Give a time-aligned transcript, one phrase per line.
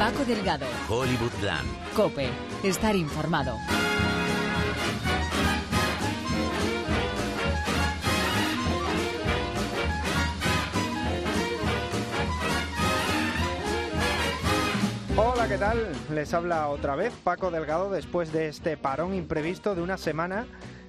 [0.00, 0.64] Paco Delgado.
[0.88, 1.68] Hollywoodland.
[1.94, 2.30] Cope.
[2.62, 3.58] Estar informado.
[15.18, 15.92] Hola, ¿qué tal?
[16.14, 20.46] Les habla otra vez Paco Delgado después de este parón imprevisto de una semana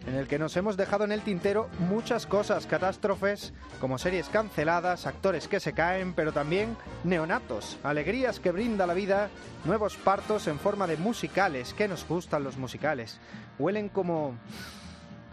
[0.08, 5.06] en el que nos hemos dejado en el tintero muchas cosas, catástrofes, como series canceladas,
[5.06, 9.30] actores que se caen, pero también neonatos, alegrías que brinda la vida,
[9.66, 13.20] nuevos partos en forma de musicales, que nos gustan los musicales.
[13.60, 14.36] Huelen como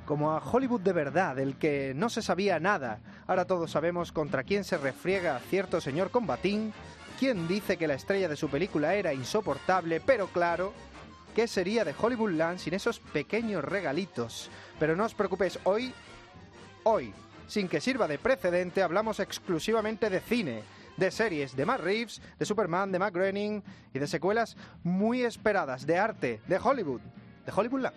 [0.04, 3.00] como a Hollywood de verdad, del que no se sabía nada.
[3.27, 6.72] Ahora todos sabemos contra quién se refriega cierto señor combatín,
[7.19, 10.72] quién dice que la estrella de su película era insoportable, pero claro,
[11.38, 14.51] ¿qué sería de Hollywoodland sin esos pequeños regalitos?
[14.80, 15.95] Pero no os preocupéis, hoy,
[16.83, 17.14] hoy,
[17.47, 20.64] sin que sirva de precedente, hablamos exclusivamente de cine,
[20.97, 23.62] de series, de Matt Reeves, de Superman, de Matt Groening
[23.95, 27.03] y de secuelas muy esperadas, de arte, de Hollywood,
[27.47, 27.95] de Hollywoodland.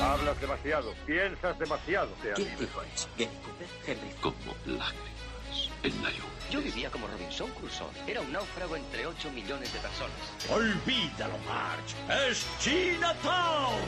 [0.00, 2.10] Hablas demasiado, piensas demasiado.
[2.36, 2.82] ¿Quién dijo
[3.16, 3.68] Cooper?
[3.84, 4.14] Henry.
[4.20, 5.10] Como lágrimas
[5.82, 6.30] en la lluvia.
[6.50, 7.88] Yo vivía como Robinson Crusoe.
[8.06, 10.16] Era un náufrago entre 8 millones de personas.
[10.50, 12.28] Olvídalo, Marge.
[12.28, 13.80] Es Chinatown.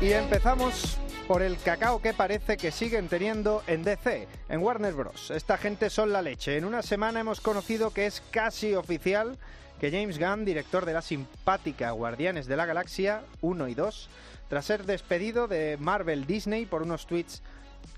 [0.00, 5.30] Y empezamos por el cacao que parece que siguen teniendo en DC, en Warner Bros.
[5.30, 6.56] Esta gente son la leche.
[6.56, 9.38] En una semana hemos conocido que es casi oficial
[9.80, 14.08] que James Gunn, director de la simpática Guardianes de la Galaxia 1 y 2,
[14.48, 17.42] tras ser despedido de Marvel Disney por unos tweets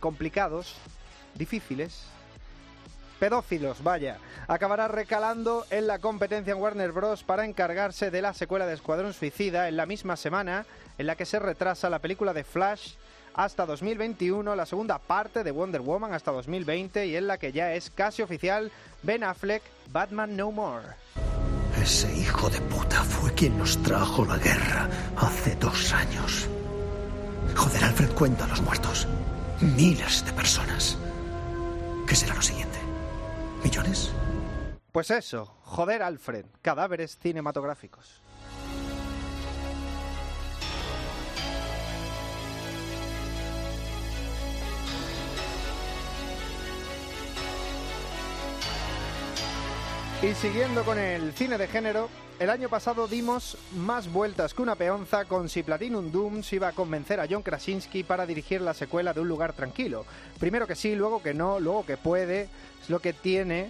[0.00, 0.74] complicados,
[1.34, 2.06] difíciles,
[3.18, 7.24] pedófilos, vaya, acabará recalando en la competencia en Warner Bros.
[7.24, 10.66] para encargarse de la secuela de Escuadrón Suicida en la misma semana
[10.98, 12.94] en la que se retrasa la película de Flash
[13.34, 17.74] hasta 2021, la segunda parte de Wonder Woman hasta 2020 y en la que ya
[17.74, 18.72] es casi oficial
[19.02, 20.86] Ben Affleck, Batman No More.
[21.82, 26.48] Ese hijo de puta fue quien nos trajo la guerra hace dos años.
[27.54, 29.06] Joder, Alfred cuenta a los muertos.
[29.60, 30.98] Miles de personas.
[32.06, 32.78] ¿Qué será lo siguiente?
[33.62, 34.10] ¿Millones?
[34.92, 38.22] Pues eso, joder Alfred, cadáveres cinematográficos.
[50.22, 54.74] Y siguiendo con el cine de género, el año pasado dimos más vueltas que una
[54.74, 59.12] peonza con si Platinum Dooms iba a convencer a John Krasinski para dirigir la secuela
[59.12, 60.06] de Un lugar tranquilo.
[60.40, 62.48] Primero que sí, luego que no, luego que puede,
[62.82, 63.68] es lo que tiene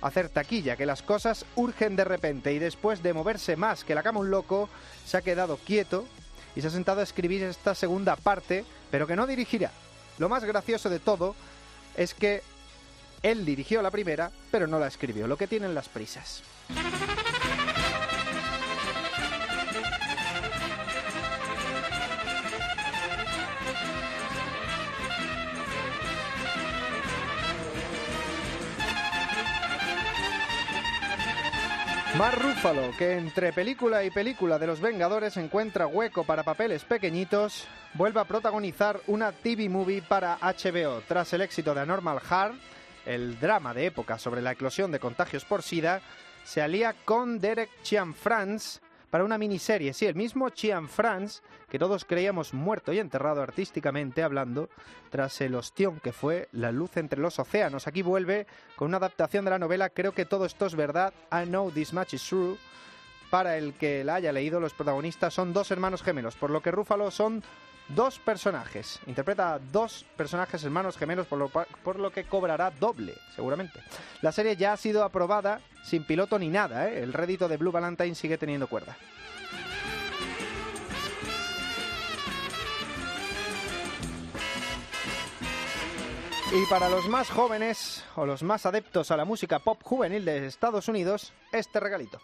[0.00, 4.04] hacer taquilla, que las cosas urgen de repente y después de moverse más que la
[4.04, 4.68] cama un loco,
[5.04, 6.06] se ha quedado quieto
[6.54, 9.72] y se ha sentado a escribir esta segunda parte, pero que no dirigirá.
[10.18, 11.34] Lo más gracioso de todo
[11.96, 12.42] es que
[13.22, 16.42] él dirigió la primera, pero no la escribió, lo que tienen las prisas.
[32.18, 37.68] Mar Rúfalo, que entre película y película de los Vengadores encuentra hueco para papeles pequeñitos,
[37.94, 41.00] vuelve a protagonizar una TV movie para HBO.
[41.06, 42.56] Tras el éxito de Anormal Heart,
[43.08, 46.02] el drama de época sobre la eclosión de contagios por SIDA,
[46.44, 48.80] se alía con Derek Chianfrance
[49.10, 49.94] para una miniserie.
[49.94, 54.68] Sí, el mismo Chianfrance que todos creíamos muerto y enterrado artísticamente hablando
[55.10, 57.86] tras el ostión que fue La luz entre los océanos.
[57.86, 61.46] Aquí vuelve con una adaptación de la novela Creo que todo esto es verdad, I
[61.46, 62.56] know this much is true.
[63.30, 66.70] Para el que la haya leído, los protagonistas son dos hermanos gemelos, por lo que
[66.70, 67.42] Rúfalo son
[67.88, 69.00] dos personajes.
[69.06, 73.80] Interpreta a dos personajes hermanos gemelos, por lo, por lo, que cobrará doble, seguramente.
[74.22, 77.02] La serie ya ha sido aprobada sin piloto ni nada, ¿eh?
[77.02, 78.96] El rédito de Blue Valentine sigue teniendo cuerda.
[86.50, 90.46] Y para los más jóvenes o los más adeptos a la música pop juvenil de
[90.46, 92.20] Estados Unidos, este regalito.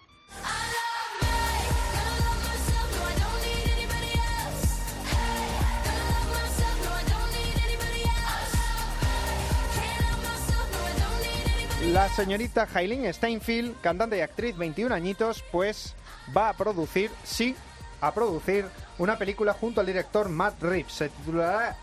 [11.95, 15.95] La señorita Hailin Steinfeld, cantante y actriz, 21 añitos, pues
[16.37, 17.55] va a producir, sí,
[18.01, 18.67] a producir
[18.99, 20.93] una película junto al director Matt Reeves.
[20.93, 21.77] Se titulará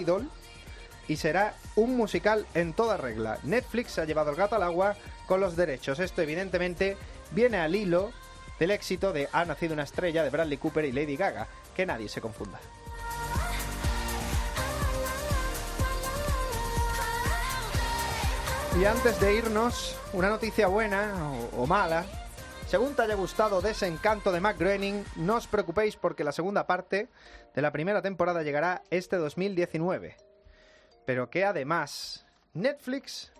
[0.00, 0.30] Idol
[1.08, 3.38] y será un musical en toda regla.
[3.42, 4.96] Netflix ha llevado el gato al agua
[5.26, 5.98] con los derechos.
[5.98, 6.96] Esto evidentemente
[7.32, 8.12] viene al hilo
[8.58, 11.48] del éxito de Ha nacido una estrella de Bradley Cooper y Lady Gaga.
[11.76, 12.58] Que nadie se confunda.
[18.76, 21.14] Y antes de irnos, una noticia buena
[21.56, 22.04] o, mala.
[22.66, 27.08] Según te haya gustado Desencanto de Mac Groening, no os preocupéis porque la segunda parte
[27.54, 30.16] de la primera temporada llegará este 2019.
[31.06, 33.32] Pero que además, Netflix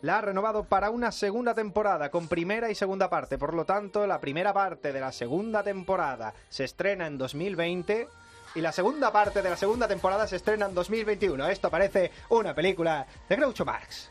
[0.00, 3.36] la ha renovado para una segunda temporada con primera y segunda parte.
[3.36, 8.08] Por lo tanto, la primera parte de la segunda temporada se estrena en 2020
[8.54, 11.46] y la segunda parte de la segunda temporada se estrena en 2021.
[11.48, 14.10] Esto parece una película de Groucho Marx.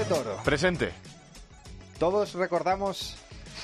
[0.00, 0.36] De Toro.
[0.44, 0.92] Presente.
[1.98, 3.16] Todos recordamos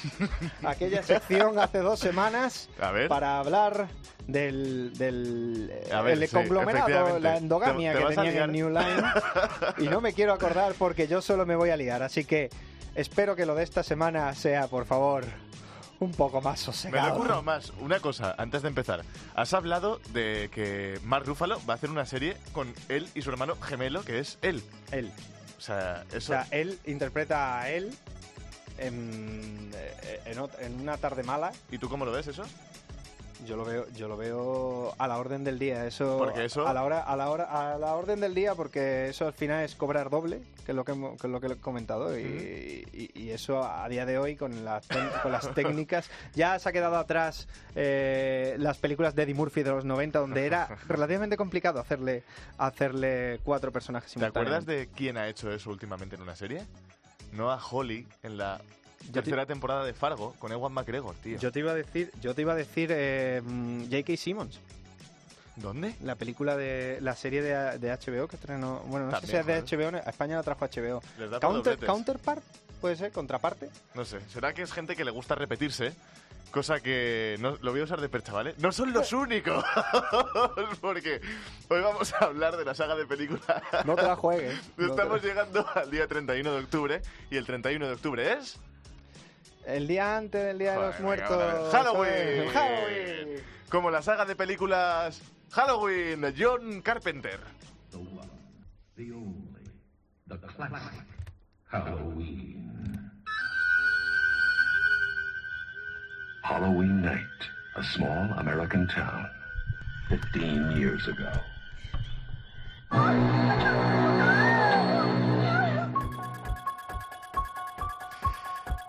[0.65, 3.09] aquella sección hace dos semanas A ver.
[3.09, 3.89] para hablar
[4.27, 8.45] del, del A ver, el sí, conglomerado, la endogamia Te- te que vas a tenían
[8.45, 9.03] en New Line.
[9.79, 12.03] y no me quiero acordar porque yo solo me voy a liar.
[12.03, 12.51] Así que
[12.95, 15.25] espero que lo de esta semana sea, por favor,
[16.01, 17.15] un poco más Me lo sosegado.
[17.17, 17.73] currado más.
[17.81, 19.03] Una cosa, antes de empezar.
[19.35, 23.31] Has hablado de que Mark Ruffalo va a hacer una serie con él y su
[23.31, 24.63] hermano gemelo, que es él.
[24.91, 25.11] Él.
[25.59, 26.27] O sea, O eso...
[26.33, 27.95] sea, él interpreta a él
[28.79, 32.45] en, eh, en en una tarde mala ¿Y tú cómo lo ves eso?
[33.45, 35.87] Yo lo veo, yo lo veo a la orden del día.
[35.87, 37.45] Eso, Porque eso- a la hora, a la hora,
[37.75, 40.85] a la orden del día, porque eso al final es cobrar doble, que es lo
[40.85, 44.37] que, que es lo que he comentado, y, y- y eso a día de hoy
[44.37, 44.87] con las,
[45.23, 49.71] con las técnicas ya se ha quedado atrás eh, las películas de Eddie Murphy de
[49.71, 52.23] los 90, donde era relativamente complicado hacerle,
[52.59, 56.63] hacerle cuatro personajes ¿Te acuerdas de quién ha hecho eso últimamente en una serie?
[57.33, 58.61] Noah Holly en la
[59.13, 61.39] tercera temporada de Fargo con Ewan McGregor, tío.
[61.39, 64.17] Yo te iba a decir, yo te iba a decir eh, mm, J.K.
[64.17, 64.61] Simmons.
[65.57, 65.95] ¿Dónde?
[66.03, 68.81] La película de la serie de, de HBO que estrenó.
[68.87, 71.03] Bueno, no sé si es de HBO, a España la trajo HBO.
[71.19, 71.89] Les da por Counter, dobletes.
[71.89, 72.45] counterpart,
[72.81, 73.71] puede ser, contraparte.
[73.95, 75.95] No sé, será que es gente que le gusta repetirse,
[76.51, 78.55] cosa que no, lo voy a usar de percha, ¿vale?
[78.59, 79.65] No son los únicos,
[80.83, 81.23] porque
[81.69, 83.63] hoy vamos a hablar de la saga de películas.
[83.87, 84.55] No te la juegues.
[84.77, 88.59] no te Estamos llegando al día 31 de octubre y el 31 de octubre es
[89.67, 91.73] El día antes del Día de los Joder, Muertos.
[91.73, 92.49] Halloween.
[92.55, 93.43] Halloween.
[93.69, 95.21] como la saga de películas
[95.51, 97.41] Halloween de John Carpenter.
[97.91, 98.31] The one,
[98.97, 99.65] the only,
[100.29, 101.03] the classic
[101.65, 103.11] Halloween.
[106.45, 107.27] Halloween night,
[107.75, 109.29] a small American town,
[110.09, 111.33] 15 years ago.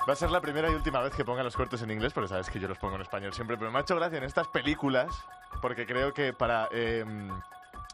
[0.07, 2.29] Va a ser la primera y última vez que ponga los cortes en inglés, porque
[2.29, 4.47] sabes que yo los pongo en español siempre, pero me ha hecho gracia en estas
[4.47, 5.25] películas,
[5.61, 6.69] porque creo que para...
[6.71, 7.03] eh,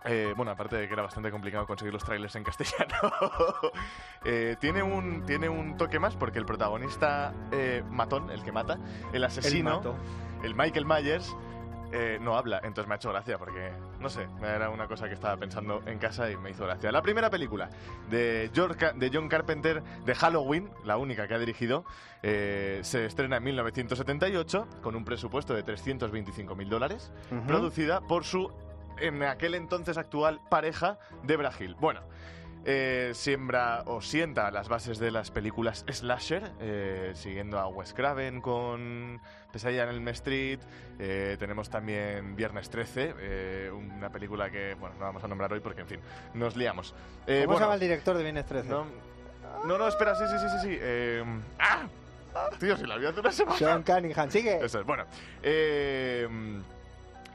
[0.05, 3.13] eh, bueno, aparte de que era bastante complicado conseguir los trailers en castellano,
[4.25, 8.77] eh, tiene, un, tiene un toque más porque el protagonista eh, matón, el que mata,
[9.13, 9.81] el asesino,
[10.43, 11.33] el Michael Myers,
[11.95, 12.57] eh, no habla.
[12.63, 15.99] Entonces me ha hecho gracia porque, no sé, era una cosa que estaba pensando en
[15.99, 16.91] casa y me hizo gracia.
[16.91, 17.69] La primera película
[18.09, 21.85] de, George de John Carpenter de Halloween, la única que ha dirigido,
[22.23, 27.11] eh, se estrena en 1978 con un presupuesto de 325 mil dólares,
[27.45, 28.51] producida por su,
[28.97, 31.75] en aquel entonces actual, pareja de Brasil.
[31.79, 32.01] Bueno.
[32.65, 38.41] Eh, siembra o sienta las bases de las películas slasher, eh, siguiendo a Wes Craven
[38.41, 39.19] con
[39.51, 40.59] Pesadilla en el Street.
[40.99, 45.59] eh, tenemos también Viernes 13, eh, una película que, bueno, no vamos a nombrar hoy
[45.59, 45.99] porque, en fin,
[46.33, 46.91] nos liamos.
[46.91, 48.69] ¿Cómo se bueno, llama el director de Viernes 13?
[48.69, 48.85] no,
[49.65, 50.67] no, no, espera, sí, sí, sí, sí.
[50.69, 50.77] sí.
[50.81, 51.23] eh,
[51.59, 51.87] ¡Ah!
[52.59, 53.57] Tío, si la vi hace una semana.
[53.57, 54.55] Sean Cunningham, sigue.
[54.65, 55.05] Eso es, bueno.
[55.43, 56.27] eh,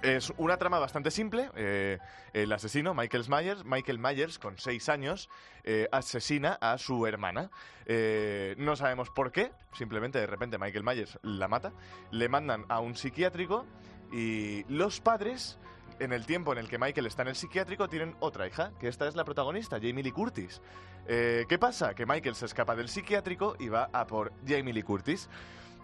[0.03, 1.51] es una trama bastante simple.
[1.55, 1.99] eh,
[2.33, 5.29] el asesino, Michael Myers, Michael Myers, con seis años,
[5.65, 7.51] eh, asesina a su hermana.
[7.87, 11.73] Eh, no sabemos por qué, simplemente de repente Michael Myers la mata.
[12.11, 13.67] Le mandan a un psiquiátrico
[14.13, 15.59] y los padres,
[15.99, 18.89] en el tiempo en el que Michael está en el psiquiátrico, tienen otra hija, que
[18.89, 20.61] esta es la protagonista, Jamie Lee Curtis.
[21.07, 21.95] ¿Qué pasa?
[21.95, 25.31] Que Michael se escapa del psiquiátrico y va a por Jamie Lee Curtis.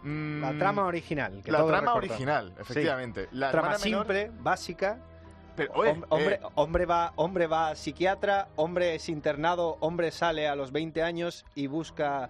[0.05, 1.41] Mm, La trama original.
[1.43, 3.29] que la trama original, efectivamente.
[3.33, 4.99] La Trama menor- simple, básica.
[5.57, 10.11] pero, oye, Hom- hombre, eh, hombre, va, hombre va a psiquiatra, hombre es internado, hombre
[10.11, 12.29] sale a los 20 años y busca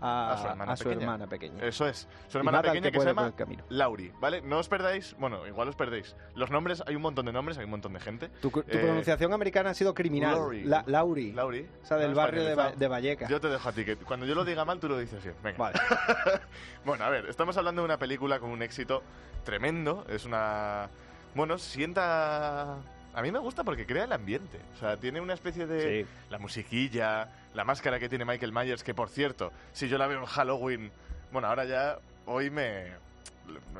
[0.00, 1.02] a, A su hermana a su pequeña.
[1.02, 1.64] hermana pequeña.
[1.64, 2.08] Eso es.
[2.28, 3.32] Su hermana pequeña que que se llama.
[3.70, 4.40] Lauri, ¿vale?
[4.42, 6.14] No os perdáis, bueno, igual os perdéis.
[6.34, 8.28] Los nombres, hay un montón de nombres, hay un montón de gente.
[8.40, 10.34] Tu, tu Eh, pronunciación americana ha sido criminal.
[10.34, 10.64] Lauri.
[10.64, 11.32] La- Lauri.
[11.32, 11.68] Lauri.
[11.82, 13.28] O sea, del No, barrio de, de Vallecas.
[13.30, 15.36] Yo te dejo a ti, que cuando yo lo diga mal tú lo dices bien.
[15.42, 15.58] Venga.
[15.58, 15.78] Vale.
[16.84, 19.02] Bueno, a ver, estamos hablando de una película con un éxito
[19.44, 20.04] tremendo.
[20.08, 20.88] Es una...
[21.34, 22.76] Bueno, sienta...
[23.16, 24.60] A mí me gusta porque crea el ambiente.
[24.76, 26.04] O sea, tiene una especie de...
[26.04, 26.10] Sí.
[26.28, 30.20] La musiquilla, la máscara que tiene Michael Myers, que por cierto, si yo la veo
[30.20, 30.92] en Halloween...
[31.32, 32.92] Bueno, ahora ya, hoy me...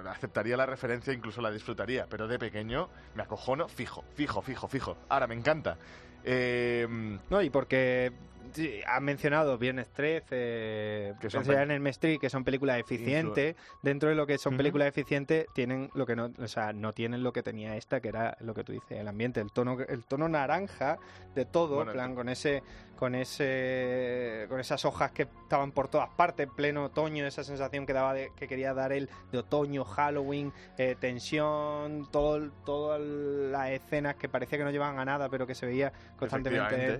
[0.08, 4.96] Aceptaría la referencia, incluso la disfrutaría, pero de pequeño me acojono fijo, fijo, fijo, fijo.
[5.10, 5.76] Ahora me encanta.
[6.24, 6.86] Eh,
[7.28, 8.12] No, y porque
[8.56, 13.54] sí, han mencionado Viernes 13, Que son en el Street, que son películas eficientes.
[13.82, 17.22] Dentro de lo que son películas eficientes, tienen lo que no, o sea, no tienen
[17.22, 20.04] lo que tenía esta, que era lo que tú dices, el ambiente, el tono, el
[20.04, 20.98] tono naranja
[21.34, 22.62] de todo, Bueno, plan, con ese,
[22.96, 27.92] con ese, con esas hojas que estaban por todas partes, pleno otoño, esa sensación que
[27.92, 34.16] daba de- que quería dar él de otoño, Halloween, eh, tensión, todo, todas las escenas
[34.16, 36.98] que parecía que no llevaban a nada, pero que se veía constantemente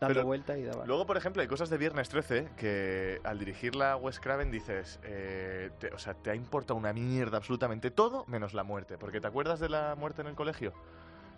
[0.00, 0.86] dando Pero vueltas y daba.
[0.86, 4.98] Luego, por ejemplo, hay cosas de Viernes 13 que al dirigirla a Wes Craven dices,
[5.04, 8.96] eh, te- o sea, te ha importado una mierda absolutamente todo menos la muerte.
[8.98, 10.72] Porque ¿te acuerdas de la muerte en el colegio?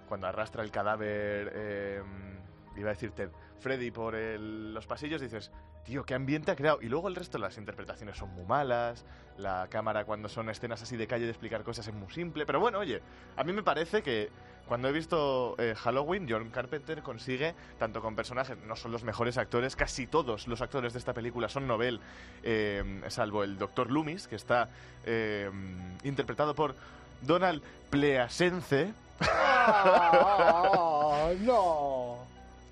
[0.09, 2.03] Cuando arrastra el cadáver, eh,
[2.77, 5.53] iba a decir Ted, Freddy por los pasillos, dices,
[5.85, 6.81] tío, qué ambiente ha creado.
[6.83, 9.05] Y luego el resto las interpretaciones son muy malas,
[9.39, 12.47] la cámara cuando son escenas así de calle de explicar cosas es muy simple.
[12.47, 13.01] Pero bueno, oye,
[13.37, 14.31] a mí me parece que
[14.67, 19.37] cuando he visto eh, Halloween, John Carpenter consigue, tanto con personajes, no son los mejores
[19.39, 22.01] actores, casi todos los actores de esta película son novel,
[22.43, 23.91] eh, salvo el Dr.
[23.91, 24.69] Loomis, que está
[25.05, 25.51] eh,
[26.05, 26.75] interpretado por
[27.23, 28.95] Donald Pleasense.
[31.41, 32.12] no.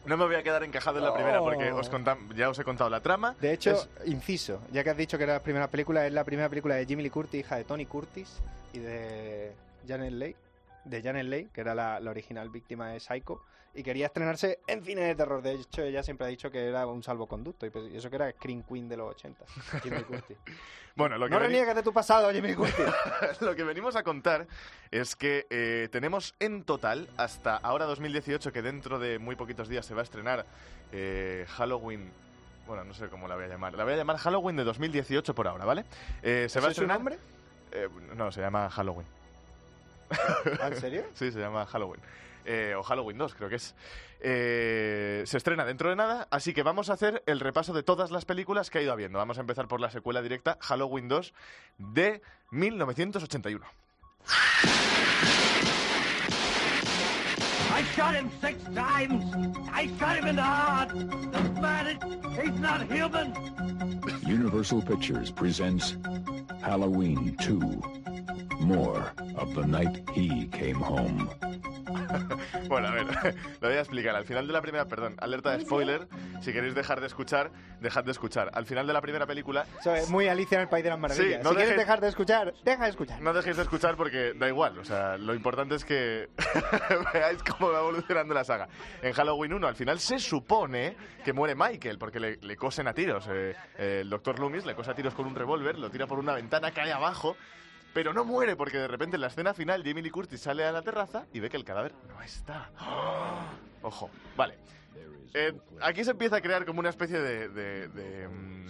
[0.06, 1.76] No me voy a quedar encajado en la primera porque Oh.
[1.78, 3.36] os contam- ya os he contado la trama.
[3.40, 6.24] De hecho, Es- inciso, ya que has dicho que era la primera película, es la
[6.24, 8.40] primera película de Jimmy Lee Curtis, hija de Tony Curtis,
[8.72, 9.52] y de
[9.86, 10.36] Janet Leigh,
[10.86, 13.42] de Janet Leigh, que era la, la original víctima de Psycho,
[13.74, 15.42] y quería estrenarse en cine de terror.
[15.42, 18.16] De hecho, ella siempre ha dicho que era un salvoconducto, y pues- y eso que
[18.16, 19.44] era Scream Queen de los 80,
[19.82, 20.36] Jimmy Curtis.
[20.96, 22.86] bueno, lo que, no veni- de tu pasado, Jimmy Curtis.
[23.40, 24.46] lo que venimos a contar
[24.90, 29.86] es que eh, tenemos en total, hasta ahora 2018, que dentro de muy poquitos días
[29.86, 30.44] se va a estrenar
[30.92, 32.10] eh, Halloween.
[32.66, 33.74] Bueno, no sé cómo la voy a llamar.
[33.74, 35.84] La voy a llamar Halloween de 2018 por ahora, ¿vale?
[36.22, 36.96] Eh, se va a ¿Ese es su estrenar.
[36.98, 37.18] nombre?
[37.72, 39.06] Eh, no, se llama Halloween.
[40.60, 41.04] ¿Ah, ¿En serio?
[41.14, 42.00] Sí, se llama Halloween.
[42.44, 43.74] Eh, o Halloween 2, creo que es.
[44.20, 48.10] Eh, se estrena dentro de nada, así que vamos a hacer el repaso de todas
[48.10, 49.18] las películas que ha ido habiendo.
[49.18, 51.32] Vamos a empezar por la secuela directa, Halloween 2,
[51.78, 53.66] de 1981.
[57.72, 59.24] I shot him six times.
[59.72, 60.90] I shot him in the heart.
[60.90, 61.98] The man,
[62.38, 63.32] he's not human.
[64.26, 65.96] Universal Pictures presents
[66.60, 68.09] Halloween 2.
[68.60, 69.02] More
[69.36, 71.26] of the night he came home.
[72.68, 73.04] Bueno, a ver,
[73.60, 74.14] lo voy a explicar.
[74.14, 76.06] Al final de la primera, perdón, alerta de spoiler.
[76.42, 77.50] Si queréis dejar de escuchar,
[77.80, 78.50] dejad de escuchar.
[78.54, 80.98] Al final de la primera película, Eso es muy Alicia en el País de las
[80.98, 81.38] Maravillas.
[81.38, 83.20] Sí, no si quieres dejes- dejar de escuchar, deja de escuchar.
[83.20, 84.78] no dejéis de escuchar porque da igual.
[84.78, 86.28] O sea, lo importante es que
[87.14, 88.68] veáis cómo va evolucionando la saga.
[89.02, 92.92] En Halloween 1, al final se supone que muere Michael porque le, le cosen a
[92.94, 93.26] tiros.
[93.30, 96.18] Eh, eh, el doctor Loomis le cosa a tiros con un revólver, lo tira por
[96.18, 97.36] una ventana, cae abajo.
[97.92, 100.70] Pero no muere porque de repente en la escena final Jamie Lee Curtis sale a
[100.72, 102.70] la terraza y ve que el cadáver no está.
[103.82, 104.58] Ojo, vale.
[105.34, 107.48] Eh, aquí se empieza a crear como una especie de...
[107.48, 108.60] de- de, mm,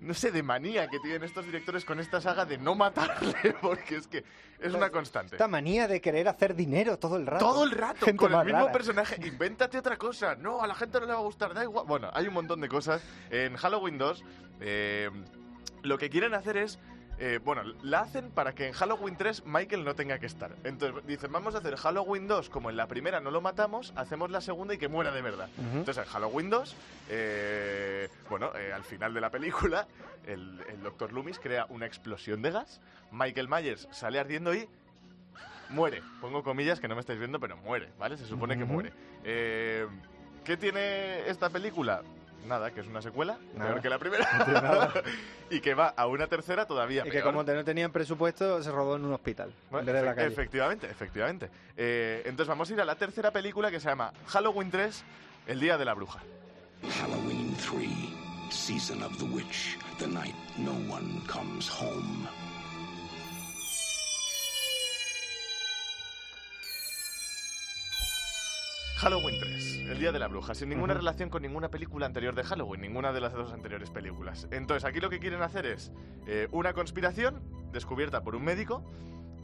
[0.00, 3.96] no sé, de manía que tienen estos directores con esta saga de no matarle, porque
[3.96, 4.24] es que
[4.58, 5.36] es una constante.
[5.36, 7.44] Esta manía de querer hacer dinero todo el rato.
[7.44, 8.72] Todo el rato, Gente con el mismo rara.
[8.72, 9.16] personaje.
[9.26, 10.36] Invéntate otra cosa.
[10.36, 11.84] No, a la gente no le va a gustar, da igual.
[11.86, 13.02] Bueno, hay un montón de cosas.
[13.30, 14.24] En Halloween 2,
[14.60, 15.10] eh,
[15.82, 16.78] lo que quieren hacer es.
[17.22, 20.52] Eh, bueno, la hacen para que en Halloween 3 Michael no tenga que estar.
[20.64, 24.30] Entonces dicen, vamos a hacer Halloween 2 como en la primera no lo matamos, hacemos
[24.30, 25.50] la segunda y que muera de verdad.
[25.58, 26.76] Entonces en Halloween 2,
[27.10, 29.86] eh, bueno, eh, al final de la película,
[30.26, 31.12] el, el Dr.
[31.12, 32.80] Loomis crea una explosión de gas,
[33.12, 34.66] Michael Myers sale ardiendo y
[35.68, 36.02] muere.
[36.22, 38.16] Pongo comillas que no me estáis viendo, pero muere, ¿vale?
[38.16, 38.92] Se supone que muere.
[39.24, 39.86] Eh,
[40.44, 42.02] ¿Qué tiene esta película?
[42.46, 43.70] Nada, que es una secuela, Nada.
[43.70, 44.28] peor que la primera.
[44.62, 45.02] No
[45.50, 47.14] y que va a una tercera todavía Y peor.
[47.14, 49.52] que como no tenían presupuesto, se rodó en un hospital.
[49.70, 50.28] Bueno, en vez de la calle.
[50.28, 51.50] Efectivamente, efectivamente.
[51.76, 55.04] Eh, entonces vamos a ir a la tercera película que se llama Halloween 3,
[55.46, 56.20] El Día de la Bruja.
[57.00, 57.88] Halloween 3,
[58.50, 62.26] Season of the Witch, the night no one comes home.
[69.00, 72.44] Halloween 3, el Día de la Bruja, sin ninguna relación con ninguna película anterior de
[72.44, 74.46] Halloween, ninguna de las dos anteriores películas.
[74.50, 75.90] Entonces, aquí lo que quieren hacer es
[76.26, 77.40] eh, una conspiración
[77.72, 78.84] descubierta por un médico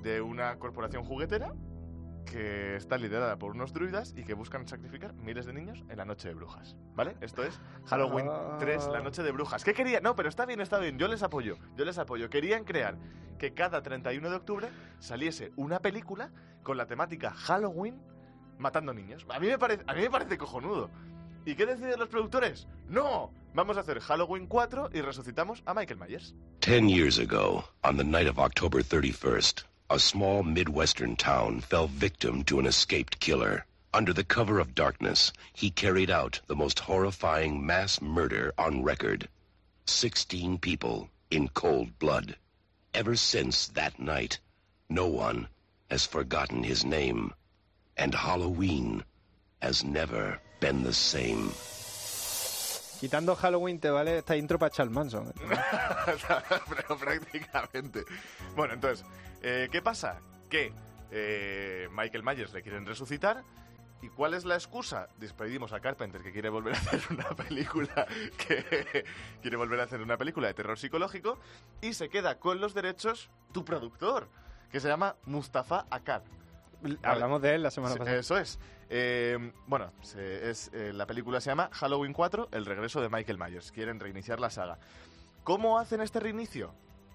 [0.02, 1.54] de una corporación juguetera
[2.26, 6.04] que está liderada por unos druidas y que buscan sacrificar miles de niños en la
[6.04, 6.76] noche de brujas.
[6.94, 7.16] ¿Vale?
[7.22, 9.64] Esto es Halloween 3, la noche de brujas.
[9.64, 10.02] ¿Qué querían?
[10.02, 10.98] No, pero está bien, está bien.
[10.98, 11.56] Yo les apoyo.
[11.76, 12.28] Yo les apoyo.
[12.28, 12.98] Querían crear
[13.38, 16.30] que cada 31 de octubre saliese una película
[16.62, 18.02] con la temática Halloween
[18.58, 19.26] matando niños.
[19.28, 20.90] A mí me parece, a mí me parece cojonudo.
[21.44, 22.66] ¿Y qué deciden los productores?
[22.88, 26.34] No, vamos a hacer Halloween 4 y resucitamos a Michael Myers.
[26.60, 32.42] Ten years ago, on the night of October 31st, a small Midwestern town fell victim
[32.44, 33.64] to an escaped killer.
[33.94, 39.28] Under the cover of darkness, he carried out the most horrifying mass murder on record.
[39.86, 42.36] Sixteen people in cold blood.
[42.92, 44.40] Ever since that night,
[44.88, 45.46] no one
[45.88, 47.32] has forgotten his name.
[47.96, 49.04] And Halloween
[49.60, 51.50] has never been the same.
[53.00, 55.32] Quitando Halloween te vale esta intro para Charles Manson.
[55.38, 58.04] Pero prácticamente.
[58.54, 59.04] Bueno, entonces,
[59.42, 60.20] eh, ¿qué pasa?
[60.48, 60.72] Que
[61.10, 63.44] eh, Michael Myers le quieren resucitar.
[64.02, 65.08] ¿Y cuál es la excusa?
[65.18, 68.06] Despedimos a Carpenter que quiere volver a hacer una película
[68.46, 69.04] que
[69.40, 71.38] quiere volver a hacer una película de terror psicológico
[71.80, 74.28] y se queda con los derechos tu productor,
[74.70, 76.22] que se llama Mustafa Akkad.
[77.02, 78.18] Hablamos de él la semana Sí, pasada.
[78.18, 78.58] Eso es.
[78.88, 83.38] Eh, bueno, se- es, eh, la película se llama Halloween 4, el regreso de Michael
[83.38, 83.72] Myers.
[83.72, 84.78] Quieren reiniciar la saga.
[85.44, 86.72] ¿Cómo hacen este reinicio?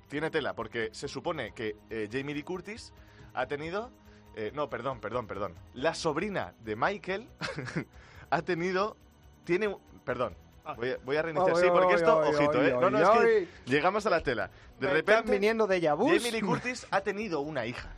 [0.09, 2.93] Tiene tela, porque se supone que eh, Jamie Lee Curtis
[3.33, 3.91] ha tenido...
[4.35, 5.55] eh, no, perdón, perdón, perdón.
[5.73, 7.29] La sobrina de Michael
[8.29, 8.97] ha tenido...
[9.45, 9.75] Tiene...
[10.03, 10.35] Perdón.
[10.77, 11.55] Voy a, voy a reiniciar.
[11.57, 12.75] Sí, porque esto, ojito, ¿eh?
[12.79, 14.47] No, no, es que llegamos a la tela.
[14.79, 15.31] De Me están repente...
[15.31, 16.11] viniendo vus.
[16.13, 17.89] Jamie Lee Curtis ha tenido una hija.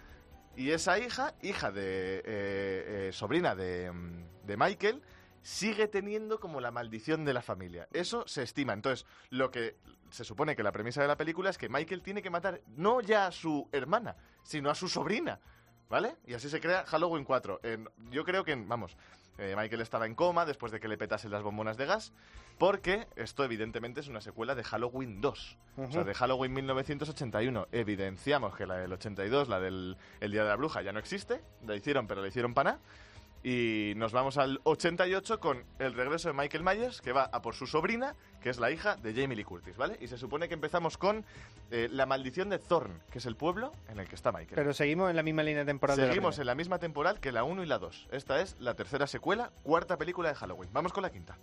[0.56, 2.18] Y esa hija, hija de.
[2.20, 5.02] eh, eh, sobrina de, mm, de Michael,
[5.42, 7.88] sigue teniendo como la maldición de la familia.
[7.92, 8.74] Eso se estima.
[8.74, 9.76] Entonces, lo que
[10.10, 13.02] se supone que la premisa de la película es que Michael tiene que matar no
[13.02, 15.40] ya a su hermana, sino a su sobrina.
[15.90, 16.16] ¿Vale?
[16.26, 17.60] Y así se crea Halloween 4.
[17.62, 18.98] En- yo creo que, vamos,
[19.38, 22.14] eh, Michael estaba en coma después de que le petasen las bombonas de gas,
[22.58, 25.58] porque esto evidentemente es una secuela de Halloween 2.
[25.78, 30.50] O sea, de Halloween 1981 evidenciamos que la del 82, la del el Día de
[30.50, 31.42] la Bruja, ya no existe.
[31.66, 32.80] La hicieron, pero la hicieron pana.
[33.44, 37.56] Y nos vamos al 88 con el regreso de Michael Myers, que va a por
[37.56, 39.98] su sobrina, que es la hija de Jamie Lee Curtis, ¿vale?
[40.00, 41.26] Y se supone que empezamos con
[41.70, 44.56] eh, la maldición de Thorn, que es el pueblo en el que está Michael.
[44.56, 47.34] Pero seguimos en la misma línea temporal de la Seguimos en la misma temporal que
[47.34, 48.08] la 1 y la 2.
[48.12, 50.70] Esta es la tercera secuela, cuarta película de Halloween.
[50.72, 51.38] Vamos con la quinta.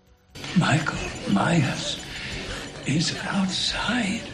[0.57, 0.99] Michael
[1.35, 2.01] Myers
[2.87, 4.25] is outside.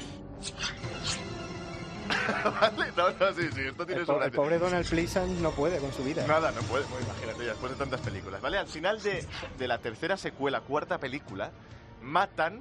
[2.60, 2.92] ¿Vale?
[2.96, 5.78] No, no, sí, sí, esto tiene El, su po- el pobre Donald Pleasant no puede
[5.78, 6.26] con su vida.
[6.26, 6.84] Nada, no puede.
[6.84, 8.40] Pues imagínate, ya después de tantas películas.
[8.40, 8.58] ¿Vale?
[8.58, 9.24] Al final de,
[9.58, 11.50] de la tercera secuela, cuarta película,
[12.02, 12.60] matan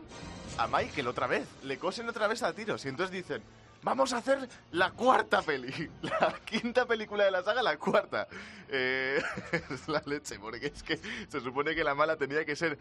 [0.58, 1.48] a Michael otra vez.
[1.64, 2.84] Le cosen otra vez a tiros.
[2.86, 3.42] Y entonces dicen,
[3.84, 5.90] vamos a hacer la cuarta peli.
[6.02, 8.28] La quinta película de la saga, la cuarta.
[8.70, 9.22] Eh,
[9.70, 12.78] es la leche, porque es que se supone que la mala tenía que ser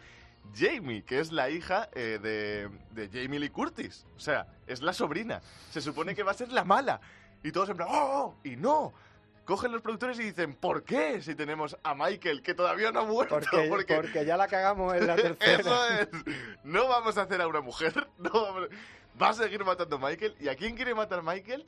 [0.53, 4.05] Jamie, que es la hija eh, de, de Jamie Lee Curtis.
[4.15, 5.41] O sea, es la sobrina.
[5.71, 6.99] Se supone que va a ser la mala.
[7.43, 8.35] Y todos en plan, ¡oh!
[8.35, 8.93] oh", Y no.
[9.45, 11.21] Cogen los productores y dicen, ¿por qué?
[11.21, 13.35] Si tenemos a Michael, que todavía no ha muerto.
[13.39, 15.59] Porque, porque porque ya la cagamos en la tercera.
[15.59, 16.07] Eso es.
[16.63, 18.07] No vamos a hacer a una mujer.
[18.17, 18.69] No vamos-
[19.21, 20.35] Va a seguir matando a Michael.
[20.39, 21.65] ¿Y a quién quiere matar Michael?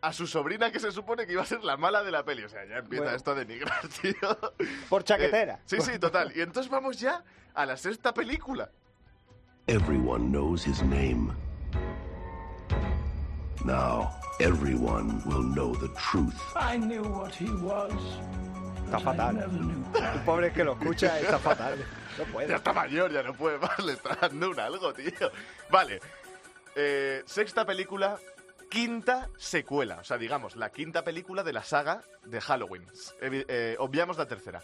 [0.00, 2.44] A su sobrina, que se supone que iba a ser la mala de la peli.
[2.44, 3.16] O sea, ya empieza Bueno.
[3.16, 4.38] esto a denigrar, tío.
[4.88, 5.54] Por chaquetera.
[5.54, 6.32] Eh, sí, sí, total.
[6.36, 8.70] Y entonces vamos ya a la sexta película.
[9.66, 11.32] Everyone knows his name.
[13.64, 14.08] Now,
[14.40, 16.34] everyone will know the truth.
[16.54, 17.92] I knew what he was.
[18.84, 19.36] Está fatal.
[20.14, 21.76] El pobre que lo escucha está fatal.
[22.16, 22.54] No Ya puede.
[22.54, 23.78] está mayor, ya no puede más.
[23.80, 25.30] Le está dando un algo, tío.
[25.70, 26.00] Vale.
[26.76, 28.16] Eh, sexta película,
[28.68, 29.98] quinta secuela.
[30.00, 32.86] O sea, digamos, la quinta película de la saga de Halloween.
[33.20, 34.62] Eh, obviamos la tercera.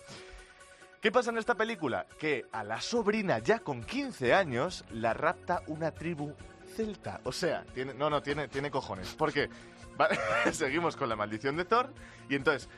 [1.01, 2.07] ¿Qué pasa en esta película?
[2.19, 6.35] Que a la sobrina, ya con 15 años, la rapta una tribu
[6.75, 7.21] celta.
[7.25, 9.15] O sea, tiene, no, no, tiene, tiene cojones.
[9.15, 9.51] Porque
[9.97, 10.19] vale,
[10.53, 11.93] seguimos con la maldición de Thor
[12.29, 12.69] y entonces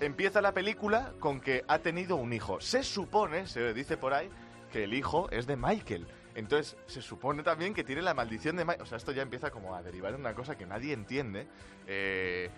[0.00, 2.60] empieza la película con que ha tenido un hijo.
[2.60, 4.28] Se supone, se dice por ahí,
[4.72, 6.06] que el hijo es de Michael.
[6.34, 8.82] Entonces, se supone también que tiene la maldición de Michael.
[8.82, 11.46] O sea, esto ya empieza como a derivar en una cosa que nadie entiende.
[11.86, 12.50] Eh,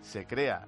[0.00, 0.66] se crea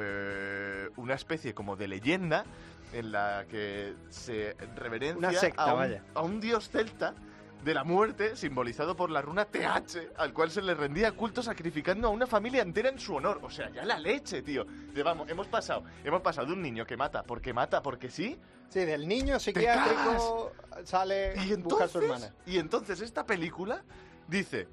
[0.00, 2.44] eh, una especie como de leyenda
[2.92, 6.04] en la que se reverencia Una secta, a, un, vaya.
[6.14, 7.14] a un dios celta
[7.64, 12.08] de la muerte, simbolizado por la runa TH, al cual se le rendía culto sacrificando
[12.08, 13.40] a una familia entera en su honor.
[13.42, 14.64] O sea, ya la leche, tío.
[14.64, 18.38] De, vamos, hemos pasado, hemos pasado de un niño que mata porque mata porque sí.
[18.68, 20.52] Sí, del niño psiquiátrico
[20.84, 22.34] sale Y busca a su entonces, hermana.
[22.46, 23.82] y entonces esta película
[24.28, 24.68] dice,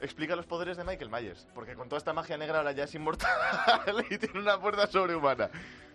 [0.00, 2.94] explica los poderes de Michael Myers, porque con toda esta magia negra ahora ya es
[2.94, 3.28] inmortal
[4.10, 5.50] y tiene una fuerza sobrehumana.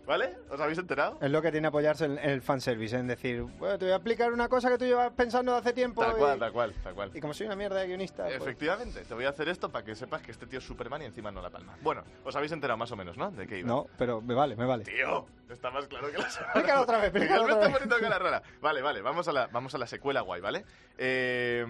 [0.06, 0.38] ¿Vale?
[0.52, 1.18] ¿Os habéis enterado?
[1.20, 3.96] Es lo que tiene apoyarse en, en el fanservice, en decir, bueno, te voy a
[3.96, 6.02] explicar una cosa que tú llevas pensando de hace tiempo.
[6.04, 7.12] Tal y- cual, tal cual, tal cual.
[7.16, 8.24] Y como soy una mierda de guionista.
[8.26, 11.02] pues- Efectivamente, te voy a hacer esto para que sepas que este tío es Superman
[11.02, 11.76] y encima no la palma.
[11.82, 13.32] Bueno, os habéis enterado más o menos, ¿no?
[13.32, 13.68] De qué iba.
[13.68, 14.84] No, pero me vale, me vale.
[14.84, 16.52] Tío, está más claro que la semana.
[16.56, 17.74] Explícalo otra vez, explícalo otra está vez.
[17.80, 18.44] poniendo cara rara.
[18.62, 20.66] Vale, vale, vamos a la, vamos a la secuela guay, ¿vale?
[20.98, 21.66] Eh,